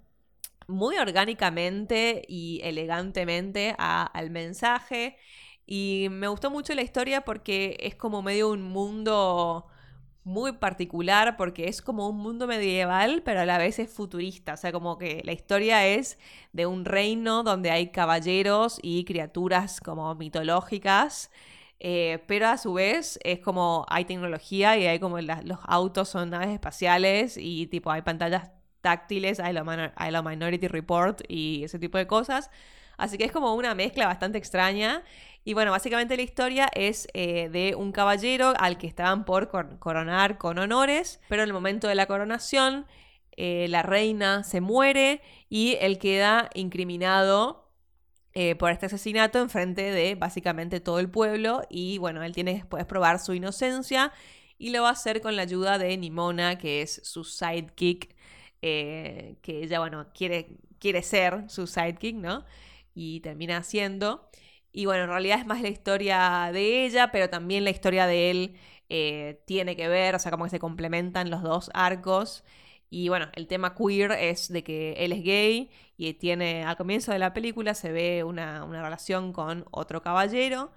[0.67, 5.17] muy orgánicamente y elegantemente al mensaje.
[5.67, 9.67] Y me gustó mucho la historia porque es como medio un mundo
[10.23, 14.55] muy particular porque es como un mundo medieval, pero a la vez es futurista.
[14.55, 16.17] O sea, como que la historia es
[16.51, 21.29] de un reino donde hay caballeros y criaturas como mitológicas.
[21.79, 26.31] Eh, pero a su vez es como hay tecnología y hay como los autos son
[26.31, 28.49] naves espaciales y tipo hay pantallas
[28.81, 32.49] táctiles, hay la Minority Report y ese tipo de cosas.
[32.97, 35.03] Así que es como una mezcla bastante extraña.
[35.43, 39.49] Y bueno, básicamente la historia es eh, de un caballero al que estaban por
[39.79, 42.85] coronar con honores, pero en el momento de la coronación
[43.37, 47.66] eh, la reina se muere y él queda incriminado
[48.39, 52.53] eh, por este asesinato en frente de básicamente todo el pueblo y bueno, él tiene
[52.53, 54.11] después probar su inocencia
[54.57, 58.15] y lo va a hacer con la ayuda de Nimona, que es su sidekick,
[58.59, 62.43] que ella, bueno, quiere, quiere ser su sidekick, ¿no?
[62.97, 64.27] y termina siendo.
[64.73, 68.31] Y bueno, en realidad es más la historia de ella, pero también la historia de
[68.31, 68.55] él
[68.89, 72.43] eh, tiene que ver, o sea, como que se complementan los dos arcos.
[72.89, 77.11] Y bueno, el tema queer es de que él es gay y tiene, al comienzo
[77.11, 80.71] de la película se ve una, relación con otro caballero.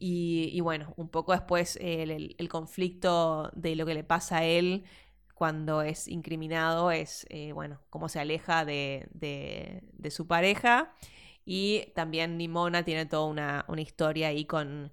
[0.00, 4.84] Y, bueno, un poco después el, conflicto de lo que le pasa a él
[5.34, 10.94] cuando es incriminado es, eh, bueno, cómo se aleja de, de su pareja.
[11.50, 14.92] Y también Nimona tiene toda una, historia ahí con,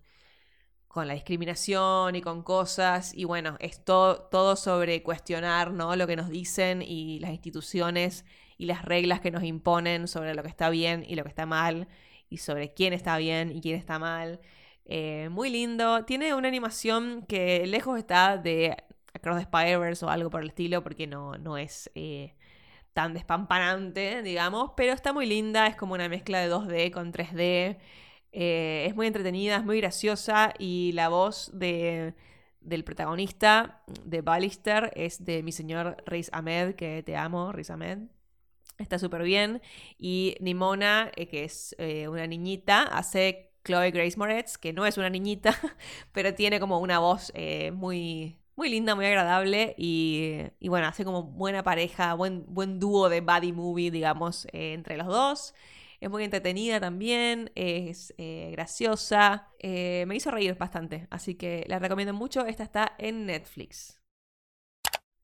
[0.96, 3.14] con, la discriminación y con cosas.
[3.14, 5.96] Y bueno, es todo sobre cuestionar ¿no?
[5.96, 8.26] lo que nos dicen y las instituciones
[8.58, 11.46] y las reglas que nos imponen sobre lo que está bien y lo que está
[11.46, 11.88] mal.
[12.30, 14.40] Y sobre quién está bien y quién está mal.
[14.86, 16.06] Eh, muy lindo.
[16.06, 18.76] Tiene una animación que lejos está de
[19.14, 22.36] Across the Spider-Verse o algo por el estilo, porque no, no es eh,
[22.94, 27.78] tan despampanante, digamos, pero está muy linda, es como una mezcla de 2D con 3D.
[28.38, 32.14] Eh, es muy entretenida, es muy graciosa y la voz de,
[32.60, 38.00] del protagonista, de Ballister, es de mi señor Riz Ahmed, que te amo, Riz Ahmed.
[38.78, 39.62] Está súper bien.
[39.98, 44.98] Y Nimona, eh, que es eh, una niñita, hace Chloe Grace Moretz, que no es
[44.98, 45.58] una niñita,
[46.12, 47.32] pero tiene como una voz
[47.72, 49.76] muy, muy linda, muy agradable.
[49.78, 54.98] Y, y, bueno, hace como buena pareja, buen, buen dúo de body movie, digamos, entre
[54.98, 55.54] los dos.
[56.00, 59.50] Es muy entretenida también, es graciosa.
[59.62, 62.46] me hizo reír bastante, así que la recomiendo mucho.
[62.46, 64.00] Esta está en Netflix.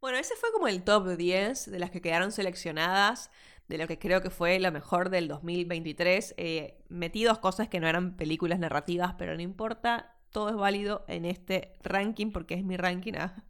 [0.01, 3.29] Bueno, ese fue como el top 10 de las que quedaron seleccionadas,
[3.67, 6.33] de lo que creo que fue lo mejor del 2023.
[6.37, 11.05] Eh, metí dos cosas que no eran películas narrativas, pero no importa, todo es válido
[11.07, 13.13] en este ranking porque es mi ranking.
[13.15, 13.43] Ah.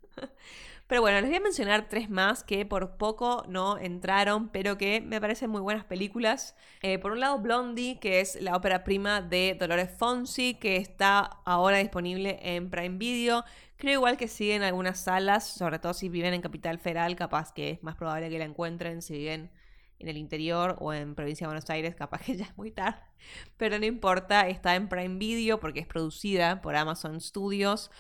[0.92, 5.00] Pero bueno, les voy a mencionar tres más que por poco no entraron, pero que
[5.00, 6.54] me parecen muy buenas películas.
[6.82, 11.20] Eh, por un lado, Blondie, que es la ópera prima de Dolores Fonsi, que está
[11.46, 13.46] ahora disponible en Prime Video.
[13.78, 17.54] Creo igual que sigue en algunas salas, sobre todo si viven en Capital Federal, capaz
[17.54, 19.50] que es más probable que la encuentren si viven
[19.98, 23.00] en el interior o en provincia de Buenos Aires, capaz que ya es muy tarde.
[23.56, 27.92] Pero no importa, está en Prime Video porque es producida por Amazon Studios.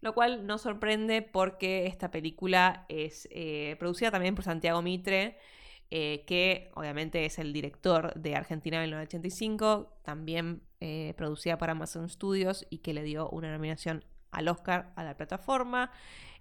[0.00, 5.38] Lo cual no sorprende porque esta película es eh, producida también por Santiago Mitre,
[5.90, 12.66] eh, que obviamente es el director de Argentina 1985, también eh, producida por Amazon Studios
[12.70, 15.90] y que le dio una nominación al Oscar a la plataforma.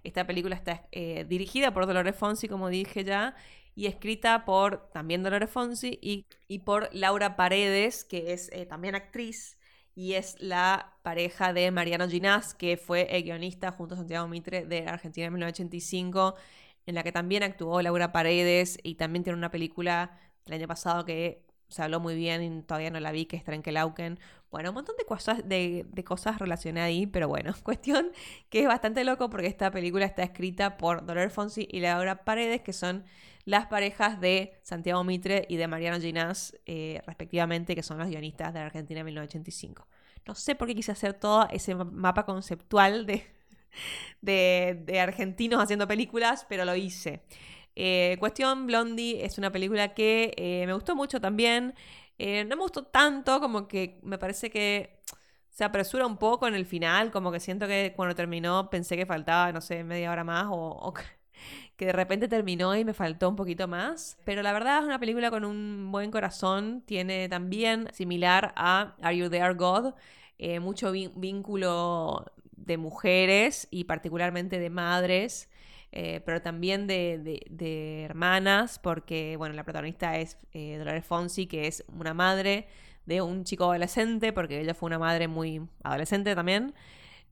[0.03, 3.35] Esta película está dirigida por Dolores Fonsi, como dije ya,
[3.73, 9.57] y escrita por también Dolores Fonsi y, y por Laura Paredes, que es también actriz
[9.95, 14.65] y es la pareja de Mariano Ginás, que fue el guionista junto a Santiago Mitre
[14.65, 16.35] de Argentina en 1985,
[16.85, 21.05] en la que también actuó Laura Paredes y también tiene una película del año pasado
[21.05, 24.19] que se habló muy bien y todavía no la vi, que es Trenkelauken.
[24.51, 28.11] Bueno, un montón de cosas, de, cosas relacionadas ahí, pero bueno, cuestión
[28.49, 32.61] que es bastante loco porque esta película está escrita por Dolores Fonsi y Laura Paredes,
[32.61, 33.05] que son
[33.45, 38.53] las parejas de Santiago Mitre y de Mariano Ginás, eh, respectivamente, que son los guionistas
[38.53, 39.87] de Argentina 1985.
[40.25, 43.23] No sé por qué quise hacer todo ese mapa conceptual de,
[44.21, 47.21] de, argentinos haciendo películas, pero lo hice.
[47.75, 51.75] Eh, cuestión Blondie es una película que eh, me gustó mucho también.
[52.17, 55.01] no me gustó tanto, como que me parece que
[55.51, 59.05] se apresura un poco en el final, como que siento que cuando terminó pensé que
[59.05, 60.93] faltaba, no sé, media hora más o
[61.77, 64.17] que de repente terminó y me faltó un poquito más.
[64.23, 66.83] Pero la verdad es una película con un buen corazón.
[66.85, 69.93] Tiene también, similar a Are You There, God,
[70.37, 75.49] eh, mucho vínculo de mujeres y particularmente de madres.
[75.91, 81.85] Eh, pero también de, hermanas, porque, bueno, la protagonista es eh, Dolores Fonsi, que es
[81.87, 82.67] una madre
[83.05, 86.73] de un chico adolescente, porque ella fue una madre muy adolescente también.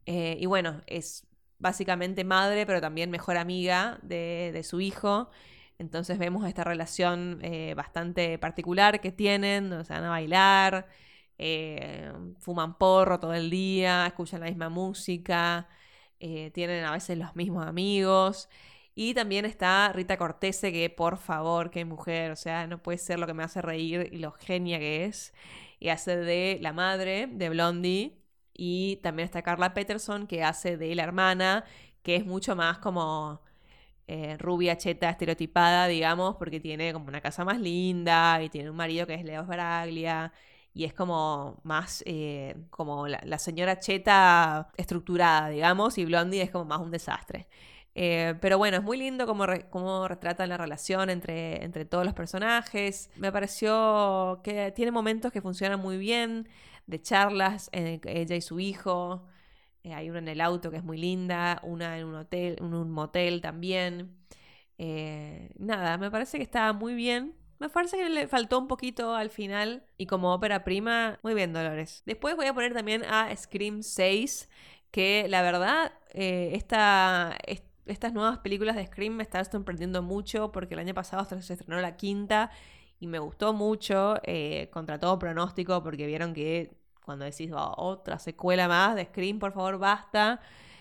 [0.06, 1.26] y bueno, es
[1.60, 5.30] básicamente madre, pero también mejor amiga de, su hijo.
[5.80, 10.88] Entonces vemos esta relación eh, bastante particular que tienen, o sea, van a bailar,
[11.38, 15.68] eh, fuman porro todo el día, escuchan la misma música,
[16.20, 18.50] eh, tienen a veces los mismos amigos.
[18.96, 23.20] Y también está Rita Cortese, que por favor, qué mujer, o sea, no puede ser
[23.20, 25.34] lo que me hace reír y lo genia que es.
[25.80, 28.23] Y hace de la madre de Blondie,
[28.54, 31.66] y también está Carla Peterson, que hace de la hermana,
[32.04, 33.42] que es mucho más como
[34.08, 38.76] eh, rubia, cheta, estereotipada, digamos, porque tiene como una casa más linda y tiene un
[38.76, 40.34] marido que es Leo Braglia.
[40.74, 46.66] Y es como más eh, como la, señora cheta estructurada, digamos, y Blondie es como
[46.66, 47.48] más un desastre.
[47.96, 52.14] Eh, pero bueno, es muy lindo como, como retratan la relación entre, entre todos los
[52.14, 53.10] personajes.
[53.18, 56.50] Me pareció que tiene momentos que funcionan muy bien
[56.88, 59.26] de charlas, eh, ella y su hijo.
[59.84, 62.74] Eh, hay una en el auto que es muy linda, una en un hotel, en
[62.74, 64.16] un motel también.
[64.78, 67.36] Eh, nada, me parece que estaba muy bien.
[67.60, 69.86] Me parece que le faltó un poquito al final.
[69.98, 72.04] Y como ópera prima, muy bien, Dolores.
[72.06, 74.50] Después voy a poner también a Scream 6,
[74.92, 77.38] que la verdad, esta,
[77.86, 81.82] estas nuevas películas de Scream me están sorprendiendo mucho porque el año pasado se estrenó
[81.82, 82.52] la quinta
[83.04, 86.72] y me gustó mucho, eh, contra todo pronóstico, porque vieron que
[87.04, 90.40] cuando decís otra secuela más de Scream, por favor, basta.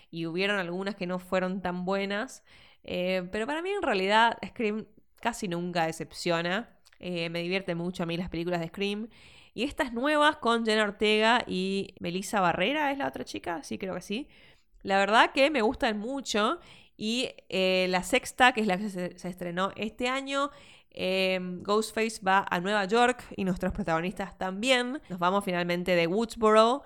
[0.09, 2.45] Y hubieron algunas que no fueron tan buenas.
[2.85, 4.87] Eh, pero para mí, en realidad, Scream
[5.20, 6.70] casi nunca decepciona.
[7.01, 9.09] Eh, me divierte mucho a mí las películas de Scream.
[9.53, 13.64] Y estas nuevas con Jenna Ortega y Melissa Barrera, ¿es la otra chica?
[13.64, 14.29] Sí, creo que sí.
[14.83, 16.61] La verdad que me gustan mucho.
[16.97, 20.53] Y la sexta, que es la que se estrenó este año,
[20.95, 25.01] Em, Ghostface va a Nueva York y nuestros protagonistas también.
[25.09, 26.82] Nos vamos finalmente de Woodsboro.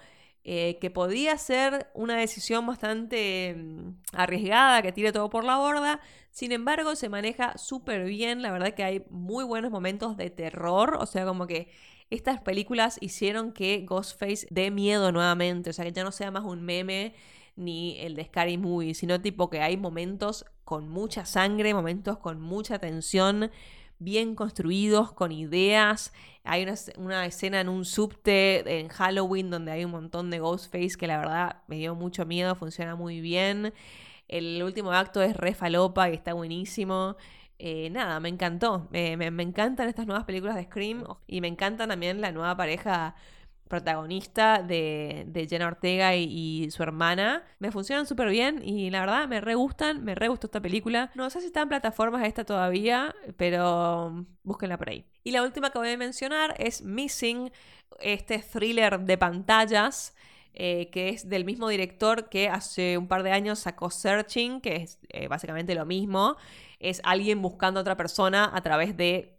[0.48, 6.00] eh, que podía ser una decisión bastante mm, arriesgada, que tire todo por la borda.
[6.30, 8.42] Sin embargo, se maneja súper bien.
[8.42, 10.98] La verdad que hay muy buenos momentos de terror.
[11.00, 11.68] O sea, como que
[12.10, 15.70] estas películas hicieron que Ghostface dé miedo nuevamente.
[15.70, 17.14] O sea, que ya no sea más un meme
[17.56, 22.40] ni el de Scary Movie, sino tipo que hay momentos con mucha sangre, momentos con
[22.40, 23.50] mucha tensión,
[23.98, 26.12] bien construidos, con ideas.
[26.44, 26.66] Hay
[26.96, 31.18] una, escena en un subte en Halloween donde hay un montón de Ghostface que la
[31.18, 33.72] verdad me dio mucho miedo, funciona muy bien.
[34.28, 37.16] El último acto es re falopa y está buenísimo.
[37.58, 38.88] Eh, nada, me encantó.
[38.90, 43.14] me, encantan estas nuevas películas de Scream y me encanta también la nueva pareja
[43.68, 47.44] protagonista de, Jenna Ortega y, su hermana.
[47.58, 51.10] Me funcionan súper bien y la verdad me re gustan, me re gustó esta película.
[51.14, 55.04] No sé si está en plataformas esta todavía, pero búsquenla por ahí.
[55.24, 57.50] Y la última que voy a mencionar es Missing,
[58.00, 60.14] este thriller de pantallas.
[60.58, 64.76] Eh, que es del mismo director que hace un par de años sacó Searching, que
[64.76, 66.38] es eh, básicamente lo mismo.
[66.80, 69.35] Es alguien buscando a otra persona a través de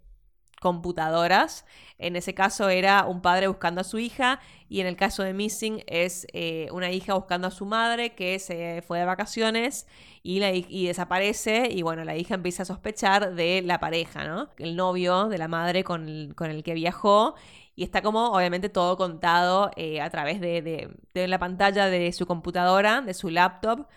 [0.60, 1.66] computadoras.
[2.00, 4.40] En ese caso era un padre buscando a su hija
[4.70, 8.40] y en el caso de Missing es eh, una hija buscando a su madre que
[8.40, 9.88] se fue de vacaciones
[10.24, 14.50] y, la, desaparece y bueno, la hija empieza a sospechar de la pareja, ¿no?
[14.58, 17.36] El novio de la madre con el, con el que viajó
[17.76, 22.26] y está como obviamente todo contado eh, a través de, de la pantalla de su
[22.26, 23.88] computadora, de su laptop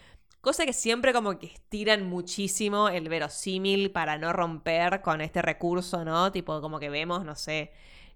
[0.41, 6.03] Cosa que siempre como que estiran muchísimo el verosímil para no romper con este recurso,
[6.05, 6.33] ¿no?
[6.33, 7.73] Tipo como que vemos, no sé,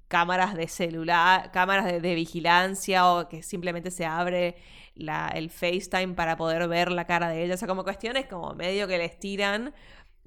[0.09, 4.57] cámaras de celular, cámaras de, vigilancia o que simplemente se abre
[4.95, 7.55] la, el FaceTime para poder ver la cara de ella.
[7.55, 9.75] O sea, como cuestiones como medio que le estiran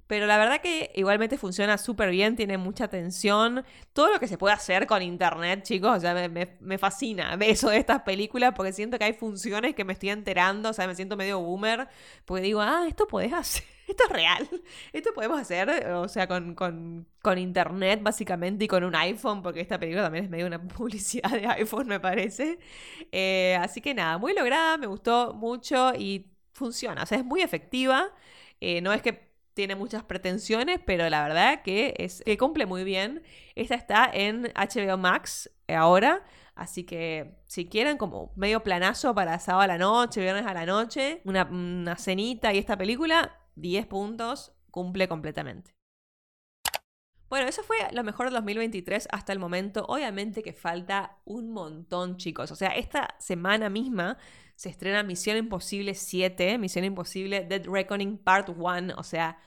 [0.08, 3.66] pero la verdad que igualmente funciona súper bien, tiene mucha atención.
[3.91, 7.78] Todo lo que se puede hacer con internet, chicos, o sea, me, fascina eso de
[7.78, 11.18] estas películas porque siento que hay funciones que me estoy enterando, o sea, me siento
[11.18, 11.88] medio boomer,
[12.26, 14.49] porque digo, ah, esto puedes hacer, esto es real,
[14.93, 19.78] esto podemos hacer, o sea, con, con, internet básicamente y con un iPhone, porque esta
[19.78, 22.58] película también es medio una publicidad de iPhone, me parece.
[23.12, 27.41] Eh, así que nada, muy lograda, me gustó mucho y funciona, o sea, es muy
[27.41, 28.10] efectiva.
[28.60, 29.26] Eh, no es que
[29.58, 33.24] tiene muchas pretensiones, pero la verdad que, es, que cumple muy bien.
[33.55, 39.64] Esta está en HBO Max ahora, así que si quieren como medio planazo para sábado
[39.64, 44.53] a la noche, viernes a la noche, una, una cenita y esta película, 10 puntos,
[44.70, 45.76] cumple completamente.
[47.30, 49.86] Bueno, eso fue lo mejor de 2023 hasta el momento.
[49.88, 52.51] Obviamente que falta un montón, chicos.
[52.51, 54.17] O sea, esta semana misma
[54.55, 59.38] se estrena Misión Imposible 7, Misión Imposible Dead Reckoning Part 1, o sea,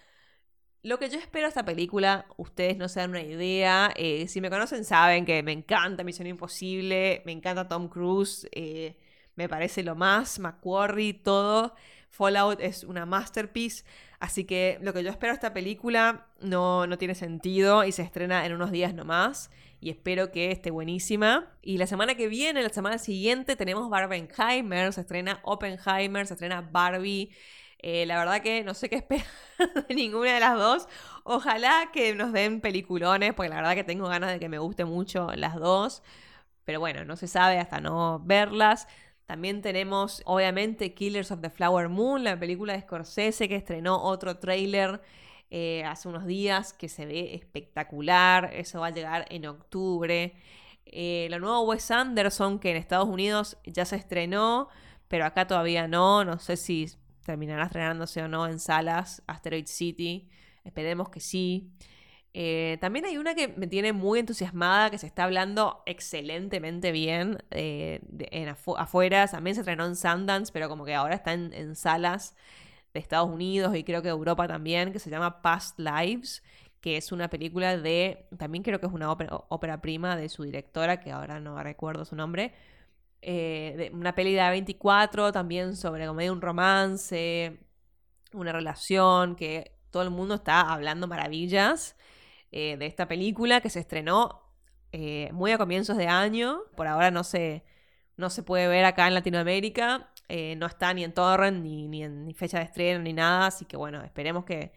[0.82, 3.92] lo que yo espero de esta película, ustedes no se dan una idea.
[3.96, 8.96] Eh, si me conocen saben que me encanta Misión Imposible, me encanta Tom Cruise, eh,
[9.34, 11.74] me parece lo más, McQuarrie, todo.
[12.10, 13.84] Fallout es una masterpiece,
[14.18, 18.02] así que lo que yo espero de esta película no, no tiene sentido y se
[18.02, 19.50] estrena en unos días nomás
[19.80, 21.48] y espero que esté buenísima.
[21.62, 26.60] Y la semana que viene, la semana siguiente, tenemos Barbenheimer, se estrena Oppenheimer, se estrena
[26.60, 27.30] Barbie.
[27.78, 29.26] Eh, la verdad que no sé qué esperar
[29.88, 30.88] de ninguna de las dos.
[31.24, 34.84] Ojalá que nos den peliculones, porque la verdad que tengo ganas de que me guste
[34.84, 36.02] mucho las dos.
[36.64, 38.86] Pero bueno, no se sabe hasta no verlas.
[39.30, 44.38] También tenemos, obviamente, Killers of the Flower Moon, la película de Scorsese que estrenó otro
[44.38, 45.00] tráiler
[45.52, 48.50] eh, hace unos días que se ve espectacular.
[48.52, 50.34] Eso va a llegar en octubre.
[50.84, 54.68] Eh, la nueva Wes Anderson, que en Estados Unidos ya se estrenó,
[55.06, 56.24] pero acá todavía no.
[56.24, 56.90] No sé si
[57.24, 59.22] terminará estrenándose o no en salas.
[59.28, 60.28] Asteroid City.
[60.64, 61.70] Esperemos que sí.
[62.32, 67.38] Eh, también hay una que me tiene muy entusiasmada, que se está hablando excelentemente bien
[67.50, 69.26] en afuera.
[69.26, 72.34] También se estrenó en Sundance, pero como que ahora está en salas
[72.92, 76.42] de Estados Unidos y creo que de Europa también, que se llama Past Lives,
[76.80, 81.00] que es una película de, también creo que es una ópera, prima de su directora,
[81.00, 82.52] que ahora no recuerdo su nombre,
[83.22, 87.58] eh, de una peli de A24 también sobre como un romance,
[88.32, 91.96] una relación, que todo el mundo está hablando maravillas
[92.52, 94.42] eh, de esta película que se estrenó
[94.92, 97.64] eh, muy a comienzos de año, por ahora no se,
[98.16, 102.32] no se puede ver acá en Latinoamérica, eh, no está ni en torrent, ni, en
[102.36, 103.48] fecha de estreno, ni nada.
[103.48, 104.72] Así que bueno, esperemos que,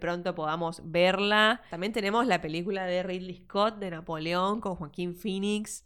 [0.00, 1.62] pronto podamos verla.
[1.70, 5.84] También tenemos la película de Ridley Scott de Napoleón con Joaquín Phoenix.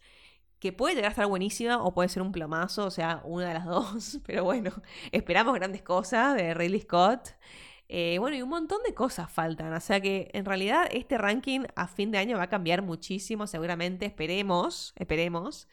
[0.58, 3.54] Que puede llegar a estar buenísima o puede ser un plomazo, o sea, una de
[3.54, 4.20] las dos.
[4.26, 4.70] Pero bueno,
[5.12, 7.34] esperamos grandes cosas de Ridley Scott.
[7.92, 9.72] Eh, bueno, y un montón de cosas faltan.
[9.72, 13.48] O sea que en realidad este ranking a fin de año va a cambiar muchísimo,
[13.48, 14.06] seguramente.
[14.06, 15.66] Esperemos, esperemos.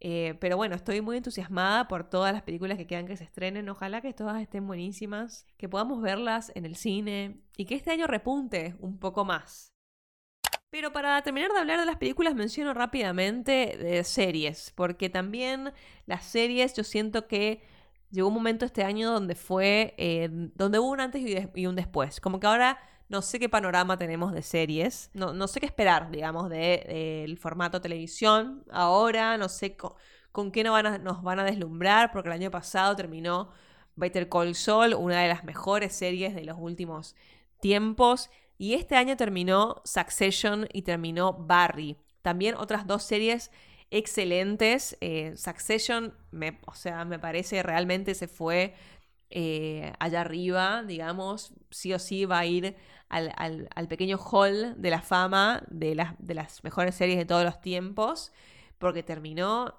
[0.00, 3.68] Eh, pero bueno, estoy muy entusiasmada por todas las películas que quedan que se estrenen.
[3.68, 8.08] Ojalá que todas estén buenísimas, que podamos verlas en el cine y que este año
[8.08, 9.72] repunte un poco más.
[10.70, 15.72] Pero para terminar de hablar de las películas, menciono rápidamente de series, porque también
[16.06, 17.62] las series yo siento que
[18.14, 21.22] llegó un momento este año donde fue, eh, donde hubo un antes
[21.54, 22.20] y un después.
[22.20, 26.10] Como que ahora no sé qué panorama tenemos de series, no, no sé qué esperar,
[26.10, 31.44] digamos, del formato televisión ahora, no sé con, qué nos van, a, nos van a
[31.44, 33.50] deslumbrar, porque el año pasado terminó
[33.96, 37.14] Better Call Saul, una de las mejores series de los últimos
[37.60, 41.96] tiempos, y este año terminó Succession y terminó Barry.
[42.22, 43.50] También otras dos series
[43.90, 44.96] excelentes.
[45.00, 48.74] Eh, Succession, me, o sea, me parece realmente se fue
[49.30, 52.76] eh, allá arriba, digamos, sí o sí va a ir
[53.08, 57.60] al, pequeño hall de la fama de las, de las mejores series de todos los
[57.60, 58.32] tiempos,
[58.78, 59.74] porque terminó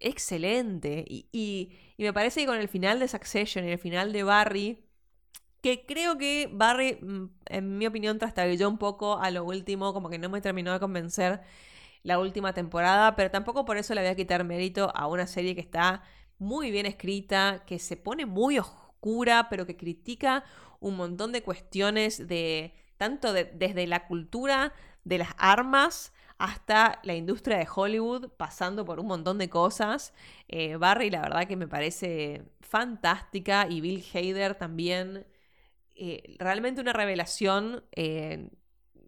[0.00, 1.04] excelente.
[1.08, 4.84] Y, y, me parece que con el final de Succession y el final de Barry,
[5.62, 10.10] que creo que Barry, mm, en mi opinión, trastabilló un poco a lo último, como
[10.10, 11.42] que no me terminó de convencer
[12.02, 15.54] la última temporada, pero tampoco por eso le voy a quitar mérito a una serie
[15.54, 16.02] que está
[16.38, 20.44] muy bien escrita, que se pone muy oscura, pero que critica
[20.80, 24.72] un montón de cuestiones de tanto desde la cultura
[25.04, 30.14] de las armas hasta la industria de Hollywood, pasando por un montón de cosas.
[30.48, 35.26] Eh, Barry, la verdad que me parece fantástica, y Bill Hader también.
[35.94, 38.48] Eh, realmente una revelación eh,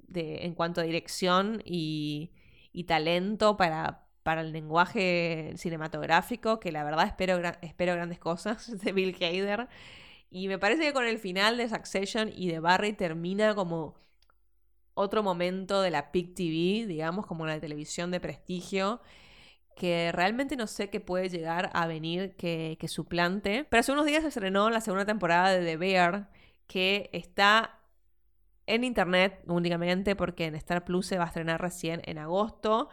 [0.08, 2.32] de, en cuanto a dirección y,
[2.72, 8.92] y talento para, para el lenguaje cinematográfico, que la verdad espero, espero grandes cosas de
[8.92, 9.68] Bill Hader.
[10.30, 13.94] Y me parece que con el final de Succession y de Barry termina como
[14.94, 19.00] otro momento de la PIC TV, digamos, como la televisión de prestigio,
[19.76, 23.66] que realmente no sé qué puede llegar a venir que, que suplante.
[23.68, 26.30] Pero hace unos días se estrenó la segunda temporada de The Bear,
[26.66, 27.81] que está
[28.74, 32.88] en internet únicamente porque en Star Plus se va a estrenar recién en agosto.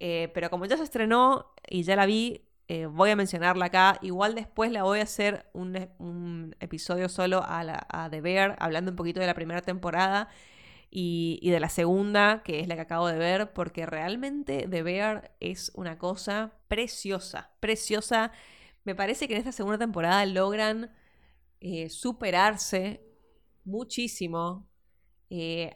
[0.00, 3.98] Eh, pero como ya se estrenó y ya la vi, eh, voy a mencionarla acá.
[4.02, 8.90] Igual después la voy a hacer un, episodio solo a, la, a The Bear, hablando
[8.92, 10.28] un poquito de la primera temporada
[10.90, 14.82] y, y, de la segunda, que es la que acabo de ver, porque realmente The
[14.82, 18.32] Bear es una cosa preciosa, preciosa.
[18.84, 20.90] Me parece que en esta segunda temporada logran
[21.60, 23.02] eh, superarse
[23.64, 24.67] muchísimo.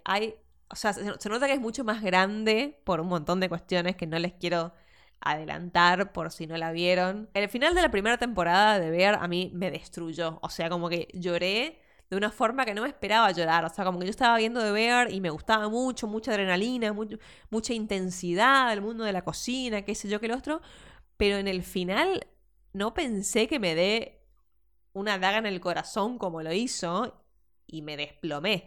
[0.04, 0.34] Hay
[0.72, 4.06] o sea, se, nota que es mucho más grande por un montón de cuestiones que
[4.06, 4.72] no les quiero
[5.20, 7.28] adelantar por si no la vieron.
[7.34, 10.38] El final de la primera temporada de Bear a mí me destruyó.
[10.42, 11.78] O sea, como que lloré
[12.08, 13.66] de una forma que no me esperaba llorar.
[13.66, 16.94] O sea, como que yo estaba viendo de Bear y me gustaba mucho, mucha adrenalina,
[17.50, 20.62] mucha intensidad, el mundo de la cocina, qué sé yo, qué lo otro.
[21.18, 22.26] Pero en el final
[22.72, 24.22] no pensé que me dé
[24.94, 27.22] una daga en el corazón como lo hizo
[27.66, 28.66] y me desplomé.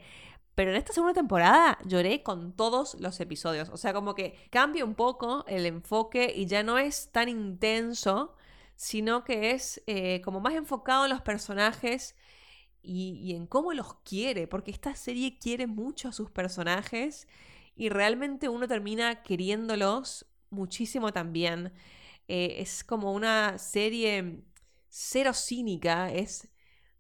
[0.56, 3.70] Pero en esta segunda temporada lloré con todos los episodios.
[3.70, 8.36] O sea, como que cambia un poco el enfoque y ya no es tan intenso,
[8.76, 12.16] sino que es eh, como más enfocado en los personajes
[12.82, 14.47] y, en cómo los quiere.
[14.47, 17.28] Porque esta serie quiere mucho a sus personajes
[17.76, 21.74] y realmente uno termina queriéndolos muchísimo también.
[22.30, 24.43] Eh, es como una serie
[24.89, 26.47] cero cínica, es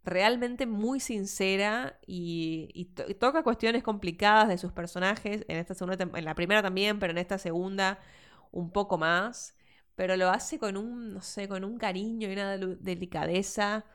[0.05, 2.85] realmente muy sincera y,
[3.19, 7.17] toca cuestiones complicadas de sus personajes en esta segunda en la primera también, pero en
[7.17, 7.99] esta segunda
[8.51, 9.55] un poco más,
[9.95, 13.85] pero lo hace con un no sé, con un cariño y una delicadeza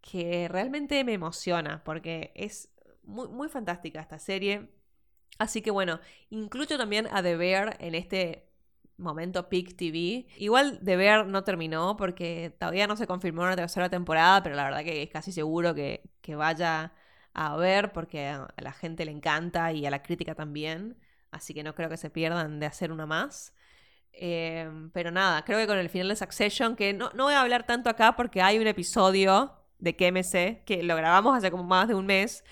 [0.00, 2.70] que realmente me emociona porque es
[3.04, 4.70] muy, muy fantástica esta serie.
[5.38, 6.00] Así que bueno,
[6.30, 8.51] incluyo también a The Bear en este
[8.96, 10.26] momento Peak TV.
[10.38, 14.64] Igual de ver no terminó porque todavía no se confirmó una tercera temporada, pero la
[14.64, 16.02] verdad que es casi seguro que,
[16.36, 16.92] vaya
[17.34, 20.98] a ver porque a la gente le encanta y a la crítica también.
[21.30, 23.54] Así que no creo que se pierdan de hacer una más.
[24.12, 27.40] Em, pero nada, creo que con el final de Succession, que no, no voy a
[27.40, 31.88] hablar tanto acá porque hay un episodio de KMC que lo grabamos hace como más
[31.88, 32.44] de un mes,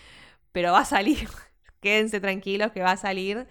[0.53, 1.29] pero va a salir.
[1.81, 3.47] Quédense tranquilos que va a salir.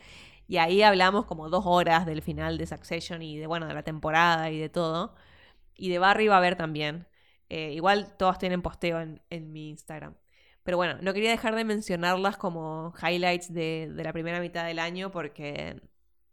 [0.50, 3.84] Y ahí hablamos como dos horas del final de Succession y de, bueno, de la
[3.84, 5.14] temporada y de todo.
[5.76, 7.08] Y de Barry va a haber también.
[7.50, 10.16] Eh, igual todas tienen posteo en, mi Instagram.
[10.64, 15.12] Pero bueno, no quería dejar de mencionarlas como highlights de, la primera mitad del año
[15.12, 15.80] porque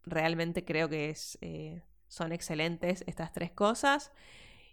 [0.06, 4.12] realmente creo que es, eh, son excelentes estas tres cosas.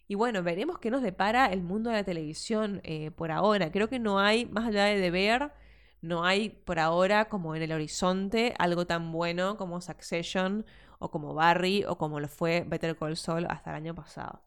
[0.07, 3.73] Y bueno, veremos qué nos depara el mundo de la televisión eh, por ahora.
[3.73, 5.51] Creo que no hay, más allá de ver
[6.03, 10.65] no hay por ahora como en el horizonte algo tan bueno como Succession
[10.99, 14.41] o como Barry o como lo fue Better Call Saul hasta el año pasado.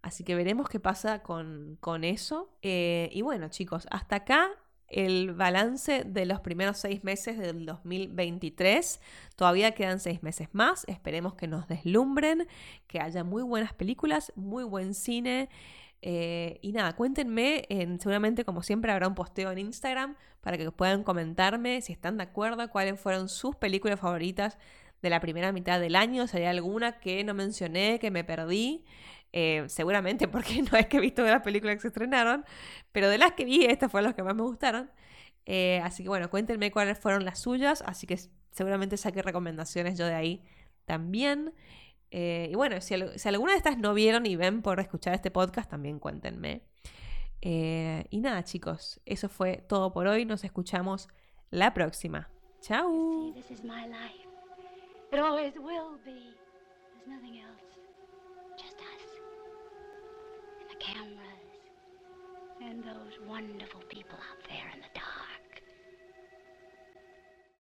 [0.00, 2.56] Así que veremos qué pasa con, eso.
[2.62, 4.48] Eh, y bueno, chicos, hasta acá
[4.88, 9.00] el balance de los primeros seis meses del 2023.
[9.36, 10.84] Todavía quedan seis meses más.
[10.88, 12.48] Esperemos que nos deslumbren,
[12.86, 15.50] que haya muy buenas películas, muy buen cine.
[16.00, 17.66] Eh, y nada, cuéntenme,
[17.98, 22.24] seguramente como siempre habrá un posteo en Instagram para que puedan comentarme si están de
[22.24, 24.58] acuerdo, cuáles fueron sus películas favoritas
[25.02, 28.84] de la primera mitad del año, si hay alguna que no mencioné, que me perdí.
[29.32, 32.44] Eh, seguramente porque no es que he visto las películas que se estrenaron,
[32.92, 34.90] pero de las que vi, estas fueron las que más me gustaron.
[35.46, 38.18] Eh, así que bueno, cuéntenme cuáles fueron las suyas, así que
[38.52, 40.42] seguramente saqué recomendaciones yo de ahí
[40.84, 41.54] también.
[42.10, 45.70] Eh, y bueno, si, alguna de estas no vieron y ven por escuchar este podcast,
[45.70, 46.62] también cuéntenme.
[47.46, 50.24] Eh, y nada, chicos, eso fue todo por hoy.
[50.24, 51.08] Nos escuchamos
[51.50, 52.30] la próxima.
[52.62, 53.34] Chao.